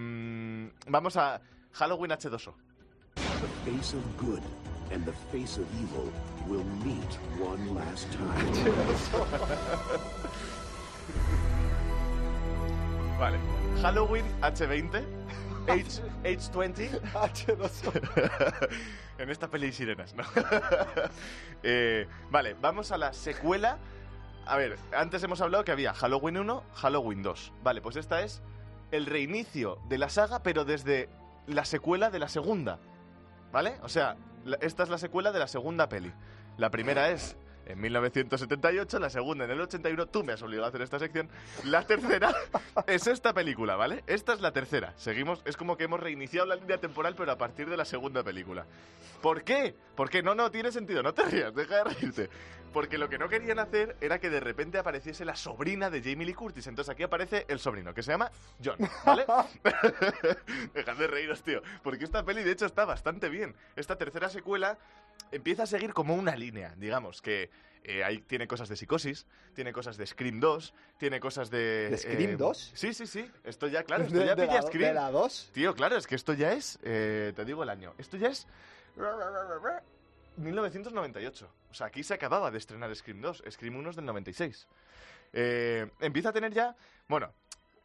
[0.88, 1.40] vamos a
[1.72, 2.52] Halloween H2O.
[3.14, 4.40] The face of good
[4.92, 6.10] and the face of evil
[6.48, 8.52] will meet one last time.
[13.18, 13.38] Vale,
[13.80, 15.02] Halloween H20.
[15.68, 17.00] H, H20.
[17.12, 18.68] H2O.
[19.18, 20.24] en esta peli hay sirenas, ¿no?
[21.62, 23.78] Eh, vale, vamos a la secuela.
[24.44, 27.52] A ver, antes hemos hablado que había Halloween 1, Halloween 2.
[27.64, 28.42] Vale, pues esta es
[28.92, 31.08] el reinicio de la saga, pero desde
[31.46, 32.78] la secuela de la segunda.
[33.50, 33.78] ¿Vale?
[33.82, 34.16] O sea,
[34.60, 36.12] esta es la secuela de la segunda peli.
[36.58, 40.06] La primera es en 1978, la segunda en el 81.
[40.06, 41.28] Tú me has obligado a hacer esta sección.
[41.64, 42.34] La tercera
[42.86, 44.04] es esta película, ¿vale?
[44.06, 44.94] Esta es la tercera.
[44.96, 48.22] Seguimos, es como que hemos reiniciado la línea temporal, pero a partir de la segunda
[48.22, 48.64] película.
[49.20, 49.74] ¿Por qué?
[49.96, 52.30] Porque no, no, tiene sentido, no te rías, deja de reírte.
[52.72, 56.26] Porque lo que no querían hacer era que de repente apareciese la sobrina de Jamie
[56.26, 56.66] Lee Curtis.
[56.66, 58.30] Entonces aquí aparece el sobrino, que se llama
[58.62, 59.24] John, ¿vale?
[60.74, 61.62] Dejad de reíros, tío.
[61.82, 63.56] Porque esta peli, de hecho, está bastante bien.
[63.76, 64.78] Esta tercera secuela
[65.32, 67.50] empieza a seguir como una línea, digamos, que
[67.84, 71.90] eh, ahí tiene cosas de psicosis, tiene cosas de Scream 2, tiene cosas de...
[71.90, 72.72] ¿De Scream eh, 2?
[72.74, 73.30] Sí, sí, sí.
[73.44, 74.88] Esto ya, claro, esto ¿De- ya de pilla la- Scream.
[74.88, 75.50] de la 2?
[75.52, 78.46] Tío, claro, es que esto ya es, eh, te digo el año, esto ya es
[80.36, 81.48] 1998.
[81.70, 84.66] O sea, aquí se acababa de estrenar Scream 2, Scream 1 es del 96.
[85.32, 86.74] Eh, empieza a tener ya,
[87.08, 87.32] bueno,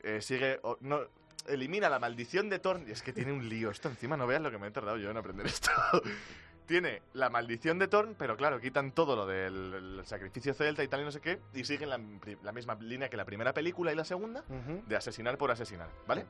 [0.02, 1.02] eh, sigue, no,
[1.48, 4.41] elimina la maldición de Thorn, y es que tiene un lío esto encima, no veas
[4.41, 5.70] lo que me he tardado yo en aprender esto.
[6.71, 10.88] tiene la maldición de Thorn, pero claro, quitan todo lo del el sacrificio celta y
[10.88, 13.95] tal y no sé qué, y siguen la, misma línea que la primera película y
[13.95, 14.45] la segunda,
[14.88, 16.25] de asesinar por asesinar, ¿vale?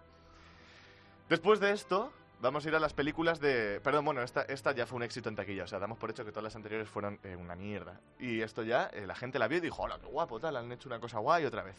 [1.30, 3.80] Después de esto, vamos a ir a las películas de...
[3.84, 6.26] Perdón, bueno, esta, esta ya fue un éxito en taquilla, o sea, damos por hecho
[6.26, 8.02] que todas las anteriores fueron eh, una mierda.
[8.20, 10.72] Y esto ya, eh, la gente la vio y dijo, hola, qué guapo, tal, han
[10.72, 11.76] hecho una cosa guay otra vez,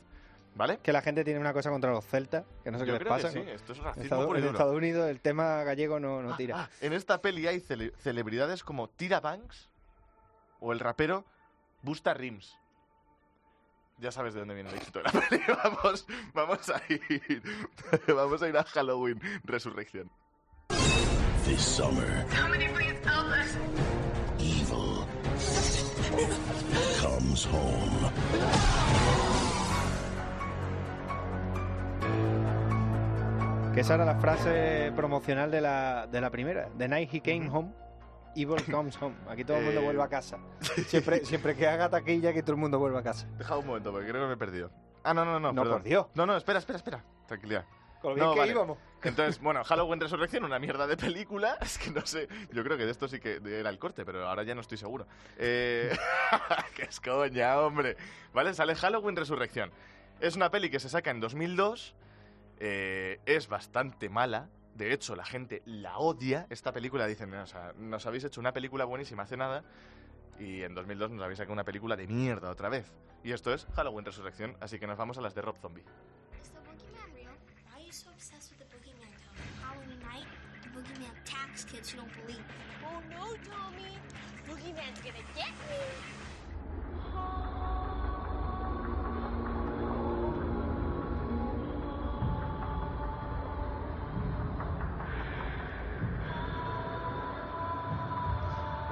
[0.55, 0.79] ¿vale?
[0.83, 3.09] Que la gente tiene una cosa contra los celtas, que no sé Yo qué les
[3.09, 3.31] pasa.
[3.31, 3.51] sí, ¿no?
[3.51, 4.49] esto es en racismo Estados, puro y en.
[4.49, 6.63] Estados Unidos el tema gallego no, no tira.
[6.63, 9.71] Ah, en esta peli hay cele- celebridades como Tira Banks
[10.61, 11.25] o el rapero
[11.83, 12.57] Busta Rims.
[13.99, 15.43] Ya sabes de dónde viene el éxito de la peli.
[15.63, 17.43] Vamos, vamos a ir.
[18.15, 20.11] vamos a ir a Halloween Resurrección.
[21.45, 22.25] This summer,
[24.39, 25.05] evil
[27.01, 29.32] comes home.
[33.75, 36.69] Que esa era la frase promocional de la, de la primera.
[36.77, 37.73] The night he came home,
[38.37, 39.15] evil comes home.
[39.31, 40.39] Aquí todo el mundo Eh, vuelve a casa.
[40.87, 43.27] Siempre, siempre que haga taquilla, que todo el mundo vuelva a casa.
[43.39, 44.71] Deja un momento, porque creo que me he perdido.
[45.05, 45.53] Ah, no, no, no.
[45.55, 45.79] No, perdón.
[45.79, 46.07] por Dios.
[46.15, 47.05] No, no, espera, espera, espera.
[47.27, 47.65] Tranquilidad.
[48.03, 48.53] Con lo bien No, que vale.
[48.53, 48.79] íbamos.
[49.03, 51.57] Entonces, bueno, Halloween Resurrección, una mierda de película.
[51.63, 52.29] Es que no sé.
[52.53, 54.77] Yo creo que de esto sí que era el corte, pero ahora ya no estoy
[54.77, 55.07] seguro.
[55.39, 55.97] Eh...
[56.77, 57.97] ¡Qué es coña, hombre!
[58.35, 59.71] Vale, sale Halloween Resurrección.
[60.21, 61.95] Es una peli que se saca en 2002.
[62.65, 64.49] Eh, es bastante mala.
[64.77, 66.47] De hecho, la gente la odia.
[66.49, 69.65] Esta película dicen, "No, o sea, nos habéis hecho una película buenísima hace nada.
[70.39, 72.93] Y en 2002 nos habéis sacado una película de mierda otra vez.
[73.25, 75.83] Y esto es Halloween Resurrección, así que nos vamos a las de Rob Zombie.
[82.85, 83.99] Oh no, Tommy!
[84.47, 86.13] Boogeyman's gonna get me!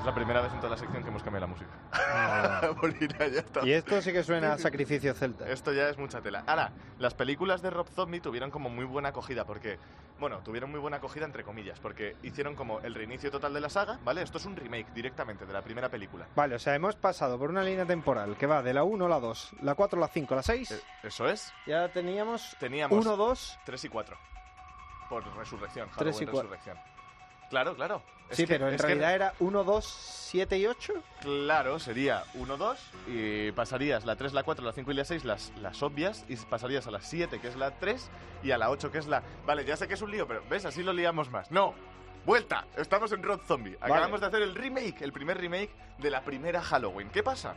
[0.01, 2.71] Es la primera vez en toda la sección que hemos cambiado la música.
[2.81, 3.67] Por ir allá está.
[3.67, 5.47] Y esto sí que suena a sacrificio celta.
[5.47, 6.43] Esto ya es mucha tela.
[6.47, 9.79] Ahora, las películas de Rob Zombie tuvieron como muy buena acogida porque,
[10.19, 13.69] bueno, tuvieron muy buena acogida entre comillas, porque hicieron como el reinicio total de la
[13.69, 14.23] saga, ¿vale?
[14.23, 16.27] Esto es un remake directamente de la primera película.
[16.35, 19.09] Vale, o sea, hemos pasado por una línea temporal que va de la 1 a
[19.09, 20.71] la 2, la 4, la 5, la 6.
[20.71, 21.53] Eh, Eso es.
[21.67, 23.59] Ya teníamos Teníamos 1, 2.
[23.67, 24.17] 3 y 4.
[25.11, 26.51] Por resurrección, Tres y Halloween cuatro.
[26.51, 26.79] Resurrección.
[27.51, 28.03] Claro, claro.
[28.31, 30.95] Es Sí, que- pero en es que- realidad era 1, 2, 7 y 8.
[31.21, 35.25] Claro, sería 1, 2 y pasarías la 3, la 4, la 5 y la 6,
[35.25, 38.09] las, las obvias, y pasarías a la 7, que es la 3,
[38.45, 39.23] y a la 8, que es la...
[39.45, 40.65] Vale, ya sé que es un lío, pero ¿ves?
[40.65, 41.51] Así lo liamos más.
[41.51, 41.75] ¡No!
[42.25, 42.67] ¡Vuelta!
[42.77, 43.77] Estamos en Road Zombie.
[43.81, 47.09] Acabamos de hacer el remake, el primer remake de la primera Halloween.
[47.11, 47.55] ¿Qué pasa?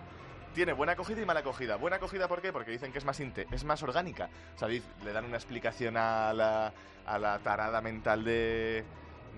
[0.56, 1.76] Tiene buena acogida y mala acogida.
[1.76, 2.52] Buena acogida, ¿por qué?
[2.52, 4.30] Porque dicen que es más inte, es más orgánica.
[4.56, 4.82] O sea, le
[5.14, 6.72] dan una explicación a la,
[7.06, 8.84] a la tarada mental de,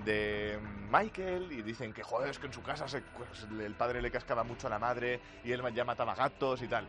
[0.03, 0.59] de
[0.91, 4.11] Michael y dicen que, joder, es que en su casa se- pues, el padre le
[4.11, 6.85] cascaba mucho a la madre y él ya mataba gatos y tal.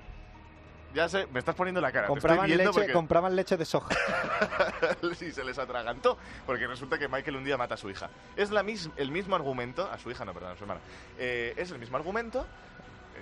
[0.95, 2.07] Ya sé, me estás poniendo la cara.
[2.07, 3.95] Compraban leche, porque- compraban leche de soja.
[5.19, 6.16] sí, se les atragantó,
[6.47, 8.09] porque resulta que Michael un día mata a su hija.
[8.35, 10.81] Es la mis- el mismo argumento, a su hija no, perdón, a su hermana.
[11.19, 12.47] Eh, es el mismo argumento,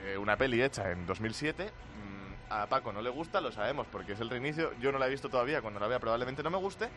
[0.05, 1.71] eh, una peli hecha en 2007.
[2.63, 4.73] A Paco no le gusta, lo sabemos, porque es el reinicio.
[4.81, 6.89] Yo no la he visto todavía, cuando la vea probablemente no me guste.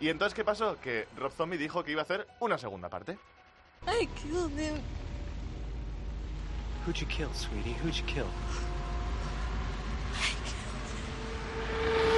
[0.00, 0.80] Y entonces, ¿qué pasó?
[0.80, 3.18] Que Rob Zombie dijo que iba a hacer una segunda parte.
[3.86, 4.80] I killed him.
[6.86, 7.76] Who'd you kill, sweetie?
[7.82, 8.26] Who'd you kill?
[11.84, 12.13] Nurse?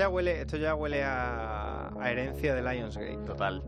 [0.00, 3.18] Ya huele, esto ya huele a, a herencia de Lionsgate.
[3.26, 3.62] Total.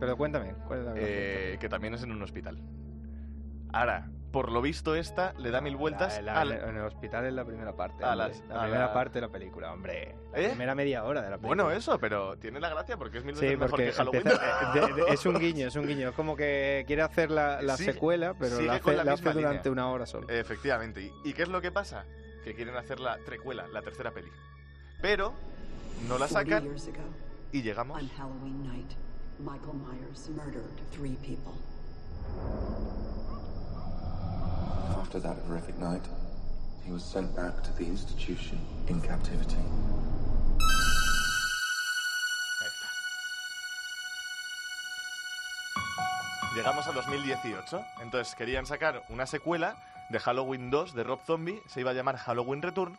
[0.00, 0.92] Pero cuéntame, ¿cuál es la?
[0.96, 2.58] Eh, que también es en un hospital.
[3.72, 7.24] Ahora, por lo visto esta le da mil vueltas La- la- al- en el hospital
[7.26, 8.04] es la primera parte.
[8.04, 10.14] A las- la a primera la- parte de la película, hombre.
[10.32, 10.48] La ¿Eh?
[10.48, 11.62] primera media hora de la película.
[11.64, 14.22] Bueno, eso, pero tiene la gracia porque es mil veces Sí, mejor que Halloween.
[14.26, 16.08] empieza- de- de- es un guiño, es un guiño.
[16.10, 19.72] Es como que quiere hacer la, Sigue- secuela, pero la hace, hace durante línea.
[19.72, 20.28] una hora solo.
[20.28, 21.02] Efectivamente.
[21.02, 22.04] ¿Y, y qué es lo que pasa?
[22.44, 24.30] Que quieren hacer la trecuela, la tercera peli.
[25.00, 25.34] Pero
[26.08, 27.14] no la 40 sacan
[27.52, 28.00] y llegamos.
[28.00, 28.92] on Halloween night,
[29.38, 31.52] Michael Myers murdered three people.
[35.00, 36.02] After that horrific night,
[36.84, 39.56] he was sent back to the institution in captivity.
[46.54, 47.84] Llegamos a 2018.
[48.00, 49.76] Entonces querían sacar una secuela
[50.08, 51.60] de Halloween 2 de Rob Zombie.
[51.66, 52.98] Se iba a llamar Halloween Returns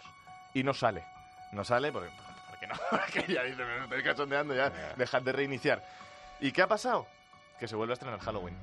[0.54, 1.04] y no sale.
[1.52, 2.10] No sale porque,
[2.50, 2.76] porque no.
[2.90, 4.70] Porque ya me estoy cachondeando ya.
[4.98, 5.84] Dejad de reiniciar.
[6.40, 7.08] ¿Y qué ha pasado?
[7.60, 8.58] Que se vuelve a estrenar Halloween.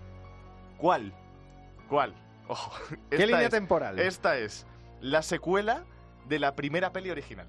[0.78, 1.12] ¿Cuál?
[1.88, 2.14] ¿Cuál?
[2.48, 2.72] Ojo.
[3.10, 3.98] ¿Qué esta línea es- temporal?
[3.98, 4.66] Esta es
[5.00, 5.84] la secuela
[6.26, 7.46] de la primera peli original.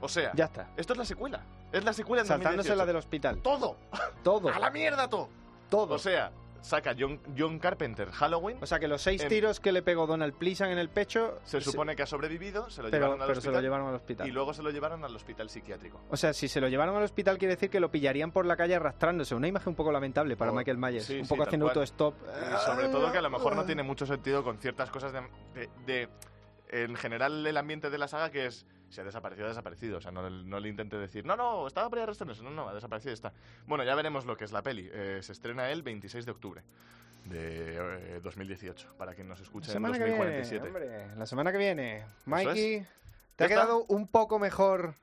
[0.00, 0.68] O sea, Ya está.
[0.76, 1.42] esto es la secuela.
[1.72, 2.76] Es la secuela en Saltándose 2018.
[2.78, 3.42] la del hospital.
[3.42, 3.76] Todo.
[4.22, 4.48] Todo.
[4.54, 5.28] ¡A la mierda todo!
[5.70, 5.94] Todo.
[5.94, 6.30] O sea,
[6.66, 8.58] saca John, John Carpenter Halloween.
[8.60, 11.38] O sea que los seis en- tiros que le pegó Donald Pleasant en el pecho.
[11.44, 13.54] Se supone que ha sobrevivido, se lo Pero- llevaron al pero se hospital.
[13.54, 14.28] lo llevaron al hospital.
[14.28, 16.00] Y luego se lo llevaron al hospital psiquiátrico.
[16.10, 18.56] O sea, si se lo llevaron al hospital quiere decir que lo pillarían por la
[18.56, 19.34] calle arrastrándose.
[19.34, 21.04] Una imagen un poco lamentable para O- Michael Myers.
[21.06, 22.14] sí, un poco haciendo autostop.
[22.64, 25.20] Sobre todo que a lo mejor no tiene mucho sentido con ciertas cosas de,
[25.54, 26.08] de- de-
[26.70, 28.66] En general, el ambiente de la saga que es.
[28.88, 29.98] Si ha desaparecido, ha desaparecido.
[29.98, 32.42] O sea, no, no le intente decir, no, no, estaba por ahí arrastrándose.
[32.42, 33.32] No, no, ha desaparecido y está.
[33.66, 34.88] Bueno, ya veremos lo que es la peli.
[34.92, 36.62] Eh, se estrena el 26 de octubre
[37.24, 38.94] de eh, 2018.
[38.96, 40.66] Para quien nos escuche La en semana que viene, 2047.
[40.66, 42.06] hombre, la semana que viene.
[42.26, 42.86] Mikey, es.
[43.36, 43.48] te ha está.
[43.48, 44.94] quedado un poco mejor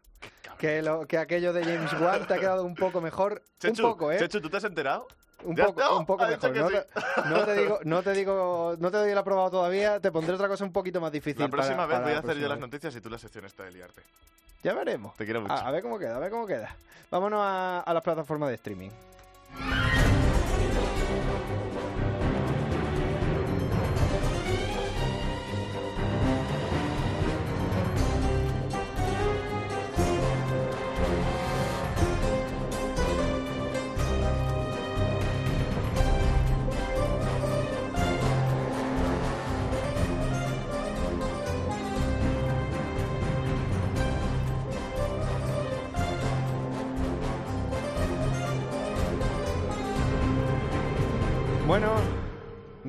[0.58, 2.26] que, lo, que aquello de James Wan.
[2.28, 3.43] Te ha quedado un poco mejor.
[3.60, 4.17] Chechu, un poco, ¿eh?
[4.19, 5.08] Chechu, ¿tú te has enterado?
[5.45, 6.56] Un poco, está, un poco mejor.
[6.56, 6.75] No sí.
[6.75, 9.99] te, no te digo, no te digo, no te doy el aprobado todavía.
[9.99, 11.41] Te pondré otra cosa un poquito más difícil.
[11.41, 13.45] La próxima para- vez para voy a hacer yo las noticias y tú la sección
[13.45, 14.01] esta de liarte.
[14.63, 15.15] Ya veremos.
[15.15, 15.53] Te quiero mucho.
[15.53, 16.75] A, a ver cómo queda, a ver cómo queda.
[17.12, 18.89] Vámonos a, a las plataformas de streaming.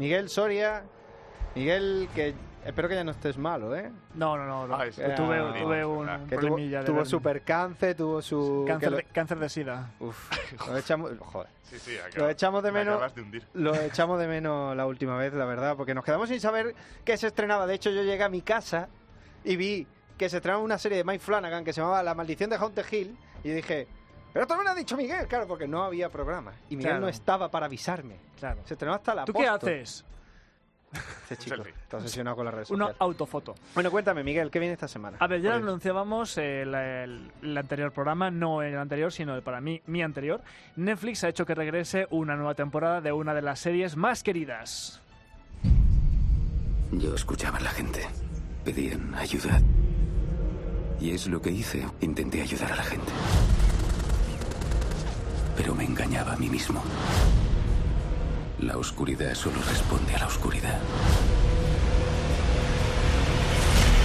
[0.05, 0.83] Miguel Soria.
[1.55, 2.35] Miguel, que
[2.67, 3.91] espero que ya no estés malo, ¿eh?
[4.15, 4.67] No, no, no.
[4.67, 4.77] no.
[4.77, 8.65] Ay, Que tuve, tuve un que tuvo, de tuvo super cáncer, tuvo su...
[8.67, 9.93] cáncer, lo- de, cáncer de sida.
[10.01, 10.31] Uf,
[10.69, 11.13] lo echamos...
[11.19, 11.49] Joder.
[11.63, 12.97] Sí, sí, Lo echamos de me menos.
[12.97, 13.47] acabas de hundir.
[13.55, 17.17] Lo echamos de menos la última vez, la verdad, porque nos quedamos sin saber que
[17.17, 17.67] se estrenaba.
[17.67, 18.89] De hecho, yo llegué a mi casa
[19.43, 19.87] y vi
[20.19, 22.85] que se estrenaba una serie de Mike Flanagan que se llamaba La maldición de Haunted
[22.93, 23.89] Hill y dije,
[24.35, 26.53] Pero me lo ha dicho Miguel, claro, porque no había programa.
[26.69, 27.01] Y Miguel Claro.
[27.07, 28.17] no estaba para avisarme.
[28.39, 28.61] Claro.
[28.67, 30.05] Se estrenó hasta la ¿Tú qué haces?
[31.23, 33.01] Este chico está obsesionado con las redes Una sociales.
[33.01, 33.55] autofoto.
[33.75, 35.17] Bueno, cuéntame, Miguel, ¿qué viene esta semana?
[35.21, 39.43] A ver, ya lo anunciábamos el, el- el anterior programa, no el anterior, sino el
[39.43, 40.41] para mí, mi anterior.
[40.77, 45.01] Netflix ha hecho que regrese una nueva temporada de una de las series más queridas.
[46.93, 48.07] Yo escuchaba a la gente.
[48.65, 49.61] Pedían ayuda.
[51.01, 51.85] Y es lo que hice.
[52.03, 53.13] Intenté ayudar a la gente.
[55.57, 56.83] Pero me engañaba a mí mismo.
[58.61, 60.81] La oscuridad solo responde a la oscuridad.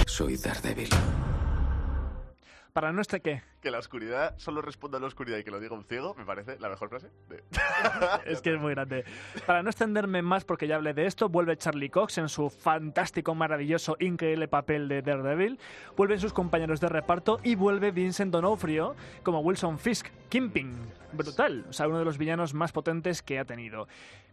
[0.06, 0.90] Soy Daredevil.
[2.72, 3.42] Para no estar qué.
[3.60, 6.24] Que la oscuridad solo responde a la oscuridad y que lo diga un ciego, me
[6.24, 7.08] parece la mejor frase.
[7.28, 7.42] de-
[8.24, 9.04] es que es muy grande.
[9.46, 13.34] Para no extenderme más, porque ya hablé de esto, vuelve Charlie Cox en su fantástico,
[13.34, 15.58] maravilloso, increíble papel de Daredevil.
[15.94, 20.74] Vuelven sus compañeros de reparto y vuelve Vincent D'Onofrio como Wilson Fisk, Kimping.
[21.12, 21.66] Brutal.
[21.68, 23.88] O sea, uno de los villanos más potentes que ha tenido.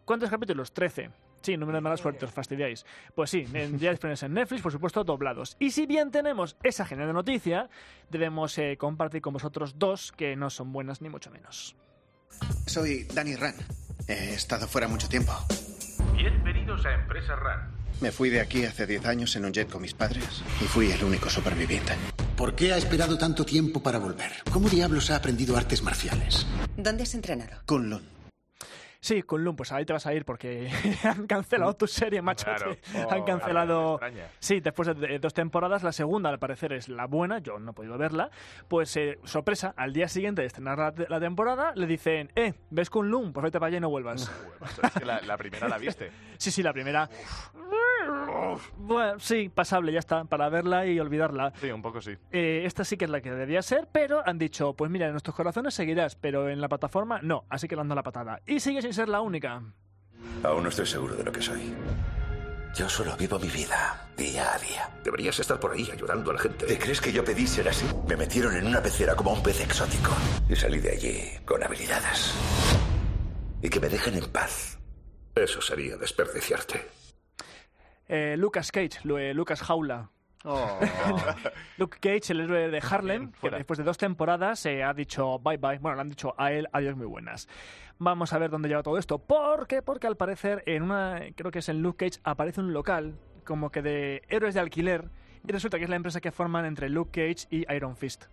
[0.07, 0.71] ¿Cuántos capítulos?
[0.71, 1.09] 13.
[1.41, 2.85] Sí, número de mala suerte, os fastidiáis.
[3.13, 5.57] Pues sí, en- ya disponibles en Netflix, por supuesto, doblados.
[5.59, 7.69] Y si bien tenemos esa genial noticia,
[8.09, 11.75] debemos eh, compartir con vosotros dos que no son buenas ni mucho menos.
[12.65, 13.59] Soy Danny Rand.
[14.07, 15.33] He estado fuera mucho tiempo.
[16.13, 17.75] Bienvenidos a Empresa RAN.
[17.99, 20.89] Me fui de aquí hace 10 años en un jet con mis padres y fui
[20.89, 21.93] el único superviviente.
[22.37, 24.31] ¿Por qué ha esperado tanto tiempo para volver?
[24.53, 26.47] ¿Cómo diablos ha aprendido artes marciales?
[26.77, 27.57] ¿Dónde has entrenado?
[27.65, 28.16] Kunlun.
[29.07, 30.69] Sí, Kunlun, pues ahí te vas a ir porque
[31.05, 32.43] han cancelado tu serie, macho.
[32.43, 32.75] Claro.
[33.09, 33.99] han Oh, cancelado.
[34.37, 37.73] Sí, después de, dos temporadas, la segunda al parecer es la buena, yo no he
[37.73, 38.29] podido verla.
[38.67, 42.89] Pues eh, sorpresa, al día siguiente de estrenar la, la temporada, le dicen, eh, ¿ves
[42.89, 43.31] Kunlun?
[43.31, 44.29] Pues vete para allá y no vuelvas.
[44.83, 46.11] Es que la, la primera la viste.
[46.37, 47.09] sí, sí, la primera.
[48.77, 51.53] Bueno, sí, pasable, ya está, para verla y olvidarla.
[51.59, 52.17] Sí, un poco sí.
[52.31, 55.13] Eh, esta sí que es la que debía ser, pero han dicho, pues mira, en
[55.13, 58.41] nuestros corazones seguirás, pero en la plataforma no, así que le han dado la patada.
[58.45, 59.61] Y sigue sin ser la única.
[60.43, 61.73] Aún no estoy seguro de lo que soy.
[62.75, 64.89] Yo solo vivo mi vida, día a día.
[65.03, 66.67] Deberías estar por ahí ayudando a la gente.
[66.67, 67.85] ¿Te crees que yo pedí ser así?
[68.07, 70.11] Me metieron en una pecera como un pez exótico.
[70.47, 72.35] Y salí de allí con habilidades.
[73.63, 74.77] Y que me dejen en paz.
[75.33, 76.96] Eso sería desperdiciarte.
[78.07, 80.09] Eh, Lucas Cage, Lu- Lucas Jaula.
[81.77, 85.57] Luke Cage, el héroe de Harlem, que después de dos temporadas se ha dicho bye
[85.57, 85.77] bye.
[85.79, 87.47] Bueno, le han dicho a él adiós muy buenas.
[87.99, 89.17] Vamos a ver dónde lleva todo esto.
[89.19, 89.81] ¿Por qué?
[89.81, 93.71] Porque al parecer, en una, creo que es en Luke Cage, aparece un local como
[93.71, 95.09] que de héroes de alquiler.
[95.47, 98.25] Y resulta que es la empresa que forman entre Luke Cage y Iron Fist.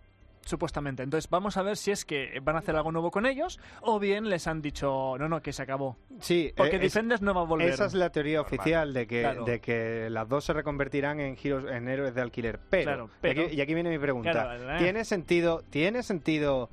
[0.47, 1.03] Supuestamente.
[1.03, 3.99] Entonces, vamos a ver si es que van a hacer algo nuevo con ellos o
[3.99, 5.97] bien les han dicho, no, no, que se acabó.
[6.21, 7.69] Sí, Porque eh, es- Defenders no va a volver.
[7.71, 9.45] Esa es la teoría oficial de que, Claro.
[9.45, 12.61] de que las dos se reconvertirán en giros, en héroes de alquiler.
[12.71, 14.33] Pero, Claro, y pero- aquí- y, aquí, viene mi pregunta.
[14.33, 14.79] Claro.
[14.79, 16.69] ¿Tiene sentido, ¿Tiene sentido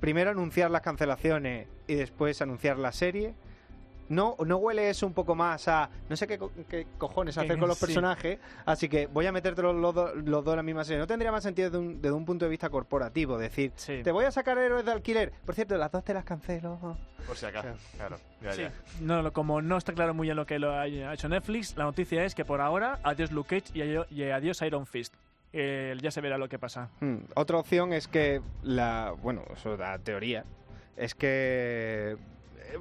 [0.00, 3.34] primero anunciar las cancelaciones y después anunciar la serie?
[4.12, 7.58] ¿No, ¿No huele eso un poco más a no sé qué, co- qué cojones hacer
[7.58, 7.86] con los sí.
[7.86, 8.38] personajes?
[8.66, 10.98] Así que voy a meterte los, los dos- los dos en la misma serie.
[10.98, 13.38] ¿No tendría más sentido desde un, desde un punto de vista corporativo?
[13.38, 14.02] Decir, Sí.
[14.02, 15.32] te voy a sacar héroes de alquiler.
[15.46, 16.96] Por cierto, las dos te las cancelo.
[17.26, 17.68] Por si acaso.
[17.96, 18.18] Claro.
[18.42, 18.62] Ya, Sí.
[18.62, 18.72] ya.
[19.00, 21.84] No, lo- como no está claro muy bien lo que lo ha hecho Netflix, la
[21.84, 25.14] noticia es que por ahora, adiós Luke Cage y, adiós Iron Fist.
[25.54, 26.88] Eh, ya se verá lo que pasa.
[27.00, 30.44] Hmm, Otra opción es que la, bueno, eso da teoría,
[30.96, 32.16] es que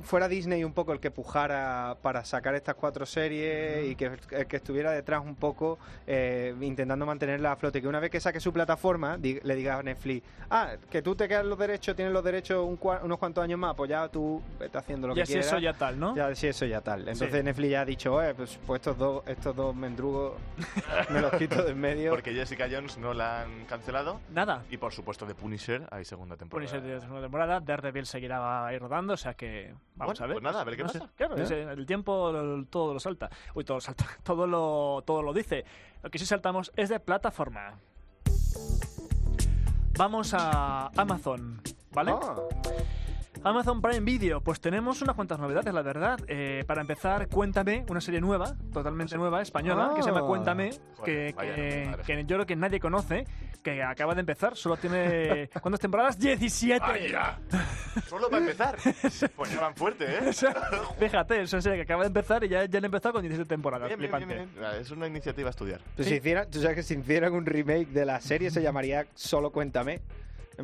[0.01, 4.11] fuera Disney un poco el que pujara para sacar estas cuatro series y que,
[4.51, 5.77] estuviera detrás un poco
[6.07, 7.81] eh, intentando mantenerla a flote.
[7.81, 11.15] Que una vez que saque su plataforma di- le diga a Netflix, ah, que tú
[11.15, 14.07] te quedas los derechos, tienes los derechos un cua- unos cuantos años más, pues ya
[14.09, 15.47] tú vete haciendo lo ya que si quieras.
[15.47, 16.15] eso ya tal, ¿no?
[16.15, 17.01] Ya, sí, eso ya tal.
[17.01, 17.43] Entonces Sí.
[17.43, 20.33] Netflix ya ha dicho, eh, pues, pues estos dos, estos dos mendrugos
[21.09, 22.11] me los quito de en medio.
[22.11, 24.19] Porque Jessica Jones no la han cancelado.
[24.33, 24.63] Nada.
[24.69, 26.69] Y por supuesto de Punisher hay segunda temporada.
[26.69, 30.35] Punisher de segunda temporada, Daredevil seguirá ahí rodando, o sea que vamos Bueno, a ver.
[30.35, 30.99] pues nada, a ver qué no pasa.
[30.99, 31.43] sé, Claro, ¿Eh?
[31.43, 32.31] es, el tiempo
[32.69, 33.29] todo lo salta.
[33.55, 34.05] Uy, todo lo salta.
[34.23, 35.65] Todo lo, todo lo dice.
[36.03, 37.75] Lo que sí saltamos es de plataforma.
[39.97, 42.13] Vamos a Amazon, ¿vale?
[42.13, 42.35] Ah.
[43.43, 46.19] Amazon Prime Video, pues tenemos unas cuantas novedades, la verdad.
[46.27, 50.27] Eh, para empezar, Cuéntame, una serie nueva, totalmente nueva, española, que se llama Ah.
[50.27, 53.25] Cuéntame, Joder, que, vaya, que- que yo creo que nadie conoce,
[53.63, 55.49] que acaba de empezar, solo tiene...
[55.61, 56.19] ¿Cuántas temporadas?
[56.19, 56.79] ¡17!
[56.79, 57.39] ¡Vaya!
[58.07, 58.77] Solo para empezar.
[59.35, 60.29] Pues ya van fuerte, ¿eh?
[60.29, 60.53] O sea,
[60.99, 63.47] Fíjate, es una serie que acaba de empezar y ya, ya han empezado con 17
[63.49, 63.87] temporadas.
[63.87, 64.59] Bien, bien, bien, flipante.
[64.59, 64.81] bien.
[64.81, 65.81] Es una iniciativa a estudiar.
[65.95, 69.05] Pues si hicieran, tú sabes que si hicieran un remake de la serie se llamaría
[69.15, 69.99] Solo Cuéntame.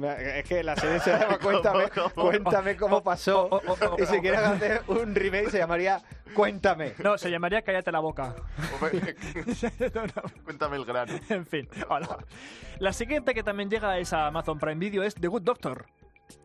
[0.05, 2.27] Es que la serie se llama Cuéntame, ¿Cómo, cómo?
[2.29, 3.61] Cuéntame cómo pasó.
[3.97, 6.01] Y si quieren hacer un remake se llamaría
[6.33, 6.93] Cuéntame.
[6.99, 8.35] No, se llamaría Cállate la boca.
[8.57, 8.89] No,
[10.03, 10.31] no.
[10.43, 11.13] Cuéntame el grano.
[11.29, 12.17] En fin, hola.
[12.79, 15.85] La siguiente que también llega es a Amazon Prime Video es The Good Doctor.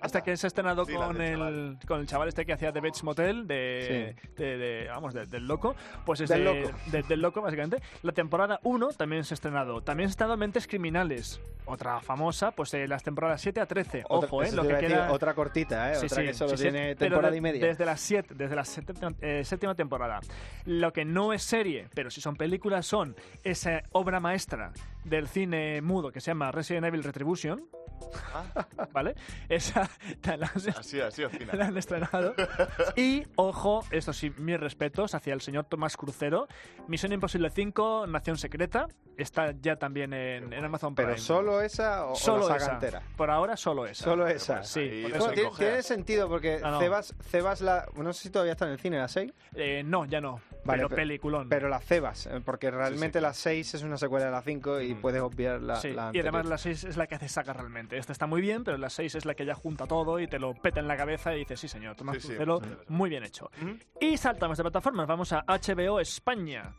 [0.02, 2.80] Esta que se ha estrenado Sí, con, el, con el chaval este que hacía The
[2.80, 5.74] Bates Motel, de, de- de- vamos, de- del loco.
[6.04, 6.76] Pues es Del de- loco.
[6.86, 7.80] de- del loco, básicamente.
[8.02, 9.80] La temporada 1 también se ha estrenado.
[9.82, 11.40] También se ha estrenado Mentes Criminales.
[11.64, 14.02] Otra famosa, pues eh, las temporadas 7 a 13.
[14.08, 15.12] Otra- Ojo, eh, lo que decir, queda...
[15.12, 15.94] otra cortita, ¿eh?
[15.96, 17.64] Sí, otra sí, que solo sí, sí, tiene temporada y media.
[17.64, 20.20] Desde la, siete, desde la séptima, eh, séptima temporada.
[20.64, 23.14] Lo que no es serie, pero si son películas, son
[23.44, 24.72] esa obra maestra
[25.04, 27.64] del cine mudo que se llama Resident Evil Retribution.
[28.92, 29.14] ¿Vale?
[29.72, 31.58] Esa la, Así, así al final.
[31.58, 32.34] la han estrenado.
[32.96, 36.46] Y, ojo, esto sí, mis respetos hacia el señor Tomás Crucero.
[36.88, 38.86] Misión Imposible 5, Nación Secreta.
[39.16, 41.12] Está ya también en, en Amazon Prime.
[41.12, 42.72] ¿Pero solo esa o, o Solo la saga esa.
[42.74, 43.02] entera?
[43.16, 44.04] Por ahora, solo esa.
[44.04, 44.56] Solo esa.
[44.58, 46.80] pues Sí, Bueno, tiene, sentido porque Ah, no.
[46.80, 49.32] Cebas, Cebas la, no sé si todavía está en el cine, la 6.
[49.54, 50.40] Eh, no, ya no.
[50.64, 51.48] Vale, pero pe- peliculón.
[51.48, 53.28] Pero la Cebas, eh, porque realmente claro.
[53.28, 56.20] la 6 es una secuela de la 5 y puedes obviar la, Sí, la y
[56.20, 57.96] además la 6 es la que hace saga realmente.
[57.98, 60.38] Esta está muy bien, pero la 6 es la que ya junta todo y te
[60.38, 62.70] lo peta en la cabeza y dices, sí señor, Sí, sí, sí, sí.
[62.88, 63.50] muy bien hecho.
[64.00, 66.74] Y saltamos de plataformas, vamos a HBO España.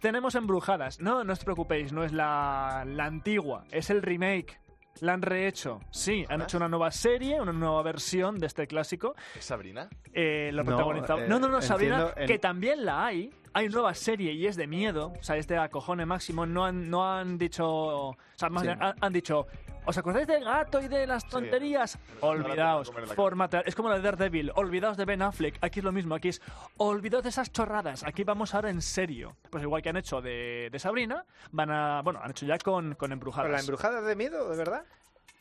[0.00, 1.00] Tenemos Embrujadas.
[1.00, 4.58] No, no os preocupéis, no es la, la antigua, es el remake.
[5.00, 5.80] La han rehecho.
[5.90, 9.14] Sí, han hecho una nueva serie, una nueva versión de este clásico.
[9.36, 9.88] ¿Es Sabrina?
[10.12, 11.20] Eh, lo No, protagonizado.
[11.20, 13.32] eh, no, no, no, Sabrina, entiendo en- que también la hay.
[13.52, 15.12] Hay nueva serie y es de miedo.
[15.18, 16.46] O sea, es de acojone máximo.
[16.46, 17.66] No han, no han dicho.
[17.68, 18.68] O sea, más Sí.
[18.68, 19.46] bien, han, han dicho.
[19.84, 21.98] ¿Os acordáis del gato y de las tonterías?
[22.20, 22.92] Olvidaos.
[23.16, 23.60] Formata.
[23.60, 24.52] Es como la de Daredevil.
[24.54, 25.56] Olvidaos de Ben Affleck.
[25.62, 26.14] Aquí es lo mismo.
[26.14, 26.42] Aquí es.
[26.76, 28.04] Olvidaos de esas chorradas.
[28.04, 29.36] Aquí vamos ahora en serio.
[29.50, 32.02] Pues igual que han hecho de, de Sabrina, van a.
[32.02, 33.46] Bueno, han hecho ya con, con Embrujadas.
[33.46, 34.84] ¿Pero la embrujada es de miedo, de verdad?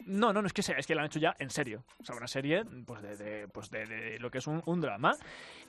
[0.06, 1.84] No, no, no es que sea, es que la han hecho ya en serio.
[2.00, 4.80] O sea, una serie pues de, de- pues de, de lo que es un, un
[4.80, 5.16] drama.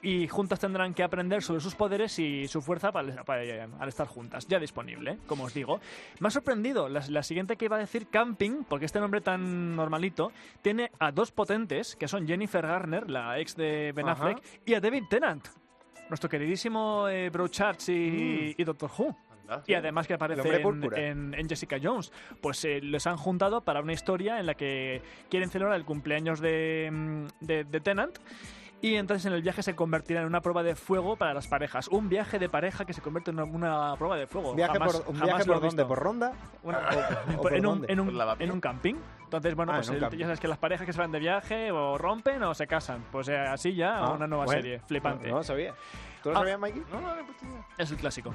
[0.02, 4.06] Y juntas tendrán que aprender sobre sus poderes y su fuerza para, para- al estar
[4.06, 4.46] juntas.
[4.46, 5.18] Ya disponible, ¿eh?
[5.26, 5.80] como os digo.
[6.20, 9.74] Me ha sorprendido la, la siguiente que iba a decir Camping, porque este nombre tan
[9.74, 10.30] normalito
[10.62, 14.28] tiene a dos potentes, que son Jennifer Garner, la ex de Ben Ajá.
[14.28, 15.48] Affleck, y a David Tennant.
[16.08, 17.30] Nuestro queridísimo eh,
[17.88, 19.16] y, y Doctor Who.
[19.48, 19.62] Anda.
[19.66, 22.12] Y además que aparece en, en- en Jessica Jones.
[22.40, 26.40] Pues eh, les han juntado para una historia en la que quieren celebrar el cumpleaños
[26.40, 28.18] de, mm, de, de Tennant.
[28.80, 31.88] Y entonces en el viaje se convertirá en una prueba de fuego para las parejas.
[31.88, 34.54] Un viaje de pareja que se convierte en una, prueba de fuego.
[34.54, 35.84] ¿Viaje Jamás- por, ¿Un jamás viaje por dónde?
[35.84, 36.32] ¿Por ronda?
[36.62, 36.78] Una-
[37.34, 38.94] ¿O- o por en, un, en, un, en un camping.
[39.24, 40.18] Entonces, bueno, Ah, pues en el- camping.
[40.18, 43.04] ya sabes que las parejas que se van de viaje o rompen o se casan.
[43.10, 44.62] Pues eh, así ya, Ah, una nueva bueno.
[44.62, 44.78] serie.
[44.86, 45.24] Flipante.
[45.26, 45.74] No, no lo sabía.
[46.22, 46.40] ¿Tú lo Ah.
[46.40, 46.82] sabías, Mikey?
[46.90, 47.66] No, no, no, idea.
[47.78, 48.34] Es el clásico.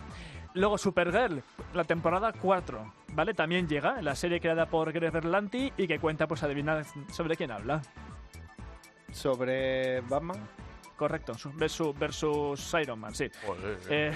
[0.55, 1.41] Luego Supergirl,
[1.73, 3.33] la temporada 4, ¿vale?
[3.33, 7.51] También llega, la serie creada por Greg Berlanti y que cuenta, pues, adivinar sobre quién
[7.51, 7.81] habla.
[9.11, 10.37] Sobre Batman.
[10.95, 13.29] Correcto, su- versus, versus Iron Man, sí.
[13.45, 14.13] Joder, Eh,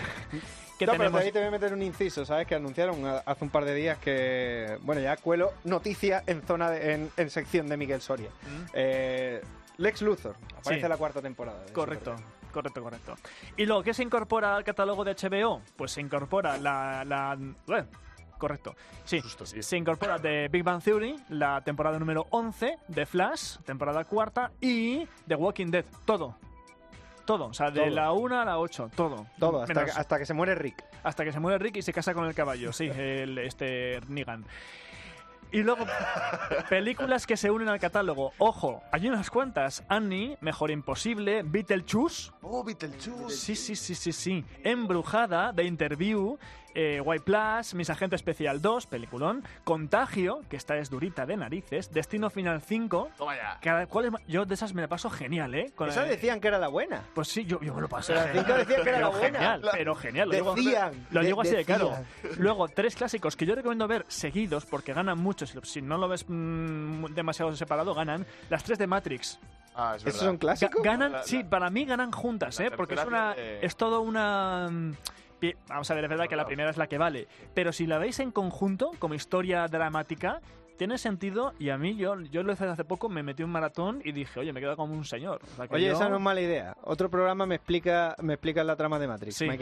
[0.77, 2.45] ¿Qué no, pero ahí te voy a meter un inciso, ¿sabes?
[2.47, 6.93] Que anunciaron hace un par de días que, bueno, ya cuelo noticia en zona de-
[6.93, 8.29] en, en sección de Miguel Soria.
[8.29, 8.69] Mm.
[8.73, 9.41] Eh,
[9.77, 10.87] Lex Luthor, aparece Sí.
[10.87, 11.65] la cuarta temporada.
[11.73, 12.36] Correcto, Supergirl.
[12.57, 13.15] Correcto, correcto.
[13.55, 15.61] ¿Y luego qué se incorpora al catálogo de HBO?
[15.75, 17.05] Pues se incorpora la...
[17.05, 17.87] la bueno,
[18.37, 18.75] correcto.
[19.05, 24.51] Sí, se incorpora de Big Bang Theory, la temporada número 11, de Flash, temporada cuarta,
[24.59, 26.35] y The Walking Dead, todo.
[27.25, 27.89] Todo, o sea, de Todo.
[27.89, 29.27] la 1 a la 8, todo.
[29.37, 30.81] Todo, hasta, que, hasta que se muere Rick.
[31.03, 34.45] hasta que se muere Rick y se casa con el caballo, sí, el, este Negan.
[35.51, 35.85] Y luego,
[36.69, 38.33] películas que se unen al catálogo.
[38.37, 39.83] Ojo, hay unas cuantas.
[39.87, 42.31] Annie, Mejor Imposible, Beetlejuice.
[42.41, 43.35] Oh, Beetlejuice.
[43.35, 44.45] Sí, sí, sí, sí, sí.
[44.63, 46.37] Embrujada, The Interview,
[46.79, 49.43] eh, White Plus, Mis Agente Especial 2, peliculón.
[49.63, 51.91] Contagio, que esta es durita de narices.
[51.91, 53.09] Destino Final 5.
[53.17, 53.57] Toma ya.
[53.61, 55.71] Cada cual es ma- yo de esas me la paso genial, ¿eh?
[55.75, 57.01] Con Esa el- decían que era la buena.
[57.15, 58.13] pues sí, yo, yo me lo pasé.
[58.13, 59.25] Pero las cinco decían que era la buena.
[59.39, 60.29] Genial, La- pero genial.
[60.29, 61.89] Lo digo, Decían, lo de- digo así de claro.
[62.21, 62.41] decían.
[62.43, 65.47] Luego, tres clásicos que yo recomiendo ver seguidos porque ganan mucho.
[65.47, 68.25] Si, si no lo ves mm, demasiado separado, ganan.
[68.49, 69.39] Las tres de Matrix.
[69.75, 70.15] Ah, es verdad.
[70.15, 70.81] ¿Esos son clásicos?
[70.81, 72.71] Ga- ganan, La- sí, para mí ganan juntas, la ¿eh?
[72.71, 73.33] Porque es tercera una.
[73.35, 74.67] tiene- Es todo una.
[74.71, 74.93] mm,
[75.67, 77.27] Vamos a ver, es verdad que la primera es la que vale.
[77.53, 80.41] Pero si la veis en conjunto, como historia dramática,
[80.77, 81.53] tiene sentido.
[81.59, 84.39] Y a mí, yo, yo lo hice hace poco, me metí un maratón y dije,
[84.39, 85.41] oye, me he quedado como un señor.
[85.43, 86.75] O sea, que Oye, yo- esa no es mala idea.
[86.83, 89.35] Otro programa me explica, me explica la trama de Matrix.
[89.37, 89.47] Sí.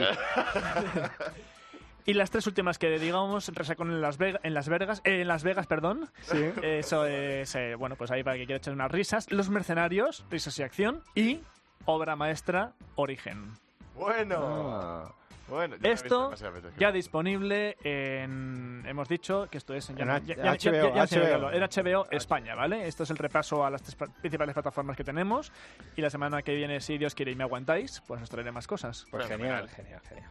[2.07, 5.27] Y las tres últimas que digamos resacón en Las Vegas, en Las Vegas, eh, en
[5.27, 6.07] Las Vegas, perdón.
[6.21, 6.51] Sí.
[6.61, 9.31] Eso es, eh, bueno, pues ahí para que quiera echar unas risas.
[9.31, 11.01] Los Mercenarios, risas y acción.
[11.15, 11.39] Y
[11.85, 13.53] obra maestra, Origen.
[13.95, 14.37] Bueno.
[14.39, 15.11] Ah.
[15.47, 16.31] Bueno, ya Esto
[16.77, 18.83] ya disponible en...
[18.87, 21.51] Hemos dicho que esto es en, En ya- ya- ya- HBO, ya- HBO.
[21.51, 22.87] en HBO España, ¿vale?
[22.87, 25.51] Esto es el repaso a las tres pa- principales plataformas que tenemos.
[25.95, 28.65] Y la semana que viene, si Dios quiere y me aguantáis, pues os traeré más
[28.65, 29.05] cosas.
[29.11, 29.69] Pues Fenomenal.
[29.69, 30.29] genial, genial,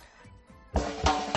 [0.74, 1.33] genial.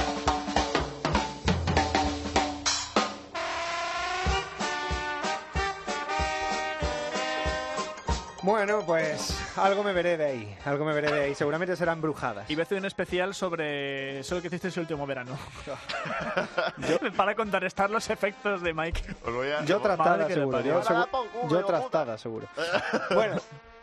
[8.48, 11.36] Bueno, pues algo me veré de ahí, algo me veré de ahí.
[11.36, 12.50] Seguramente serán brujadas.
[12.50, 15.38] Y voy a hacer un especial sobre, sobre lo que hiciste ese último verano.
[17.18, 19.02] Para contrarrestar los efectos de Mike.
[19.26, 20.74] Os voy a- Yo Madre trastada que le seguro, parió.
[20.76, 22.48] yo, segu- yo trastada seguro.
[23.14, 23.36] Bueno,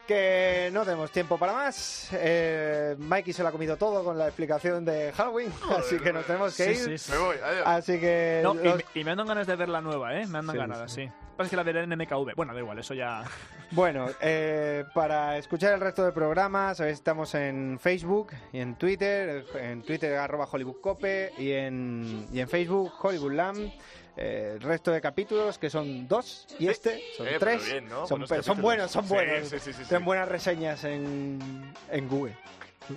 [0.07, 2.09] que no tenemos tiempo para más.
[2.12, 6.26] Eh, Mikey se lo ha comido todo con la explicación de Halloween, así que nos
[6.26, 6.98] tenemos que Sí, ir.
[6.98, 7.12] sí, sí.
[7.12, 7.62] Me voy, adiós.
[7.66, 10.26] Así que No, y, los- y me andan ganas de ver la nueva, ¿eh?
[10.26, 11.07] Me andan Sí, ganas, sí.
[11.07, 11.12] sí.
[11.36, 12.34] Pasa que la veré en MKV.
[12.36, 13.24] Bueno, da igual, eso ya...
[13.72, 19.44] Bueno, eh, para escuchar el resto del programa, sabéis, estamos en Facebook y en Twitter,
[19.59, 23.72] en Twitter arroba HollywoodCope y en, y en Facebook Hollywoodland.
[24.17, 27.65] Eh, el resto de capítulos, que son dos, y este son Eh, tres.
[27.65, 28.07] bien, ¿no?
[28.07, 29.49] son, Buenos son buenos, son Sí, buenos.
[29.49, 29.89] sí, sí, sí, sí.
[29.89, 32.37] Tienen buenas reseñas en, en Google.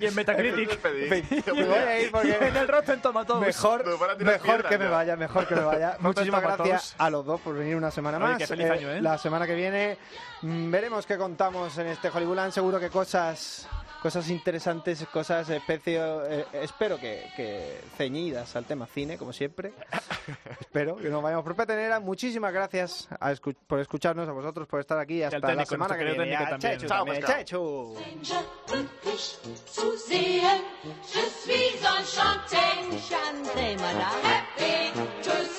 [0.00, 0.82] Y en Metacritic.
[1.54, 3.40] Me voy a ir porque en el Rotten Tomatoes.
[3.46, 3.84] mejor,
[4.18, 4.90] mejor que me ya.
[4.90, 5.96] vaya, mejor que me vaya.
[6.00, 8.44] Muchísimas gracias a los dos por venir una semana más.
[8.44, 9.00] feliz año, ¿eh?
[9.00, 9.96] La semana que viene
[10.42, 12.52] mm, veremos qué contamos en este Hollywoodland.
[12.52, 13.68] Seguro que cosas
[14.02, 19.72] cosas interesantes, cosas eh, especio, eh, espero que, que, ceñidas al tema cine, como siempre.
[20.60, 22.00] espero que nos vayamos por petenera.
[22.00, 25.22] Muchísimas gracias a escu por escucharnos, a vosotros por estar aquí.
[25.22, 26.34] Hasta técnico, la semana que viene.
[26.34, 27.22] A Chao, también.
[27.24, 27.96] Chechu.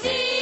[0.04, 0.33] Je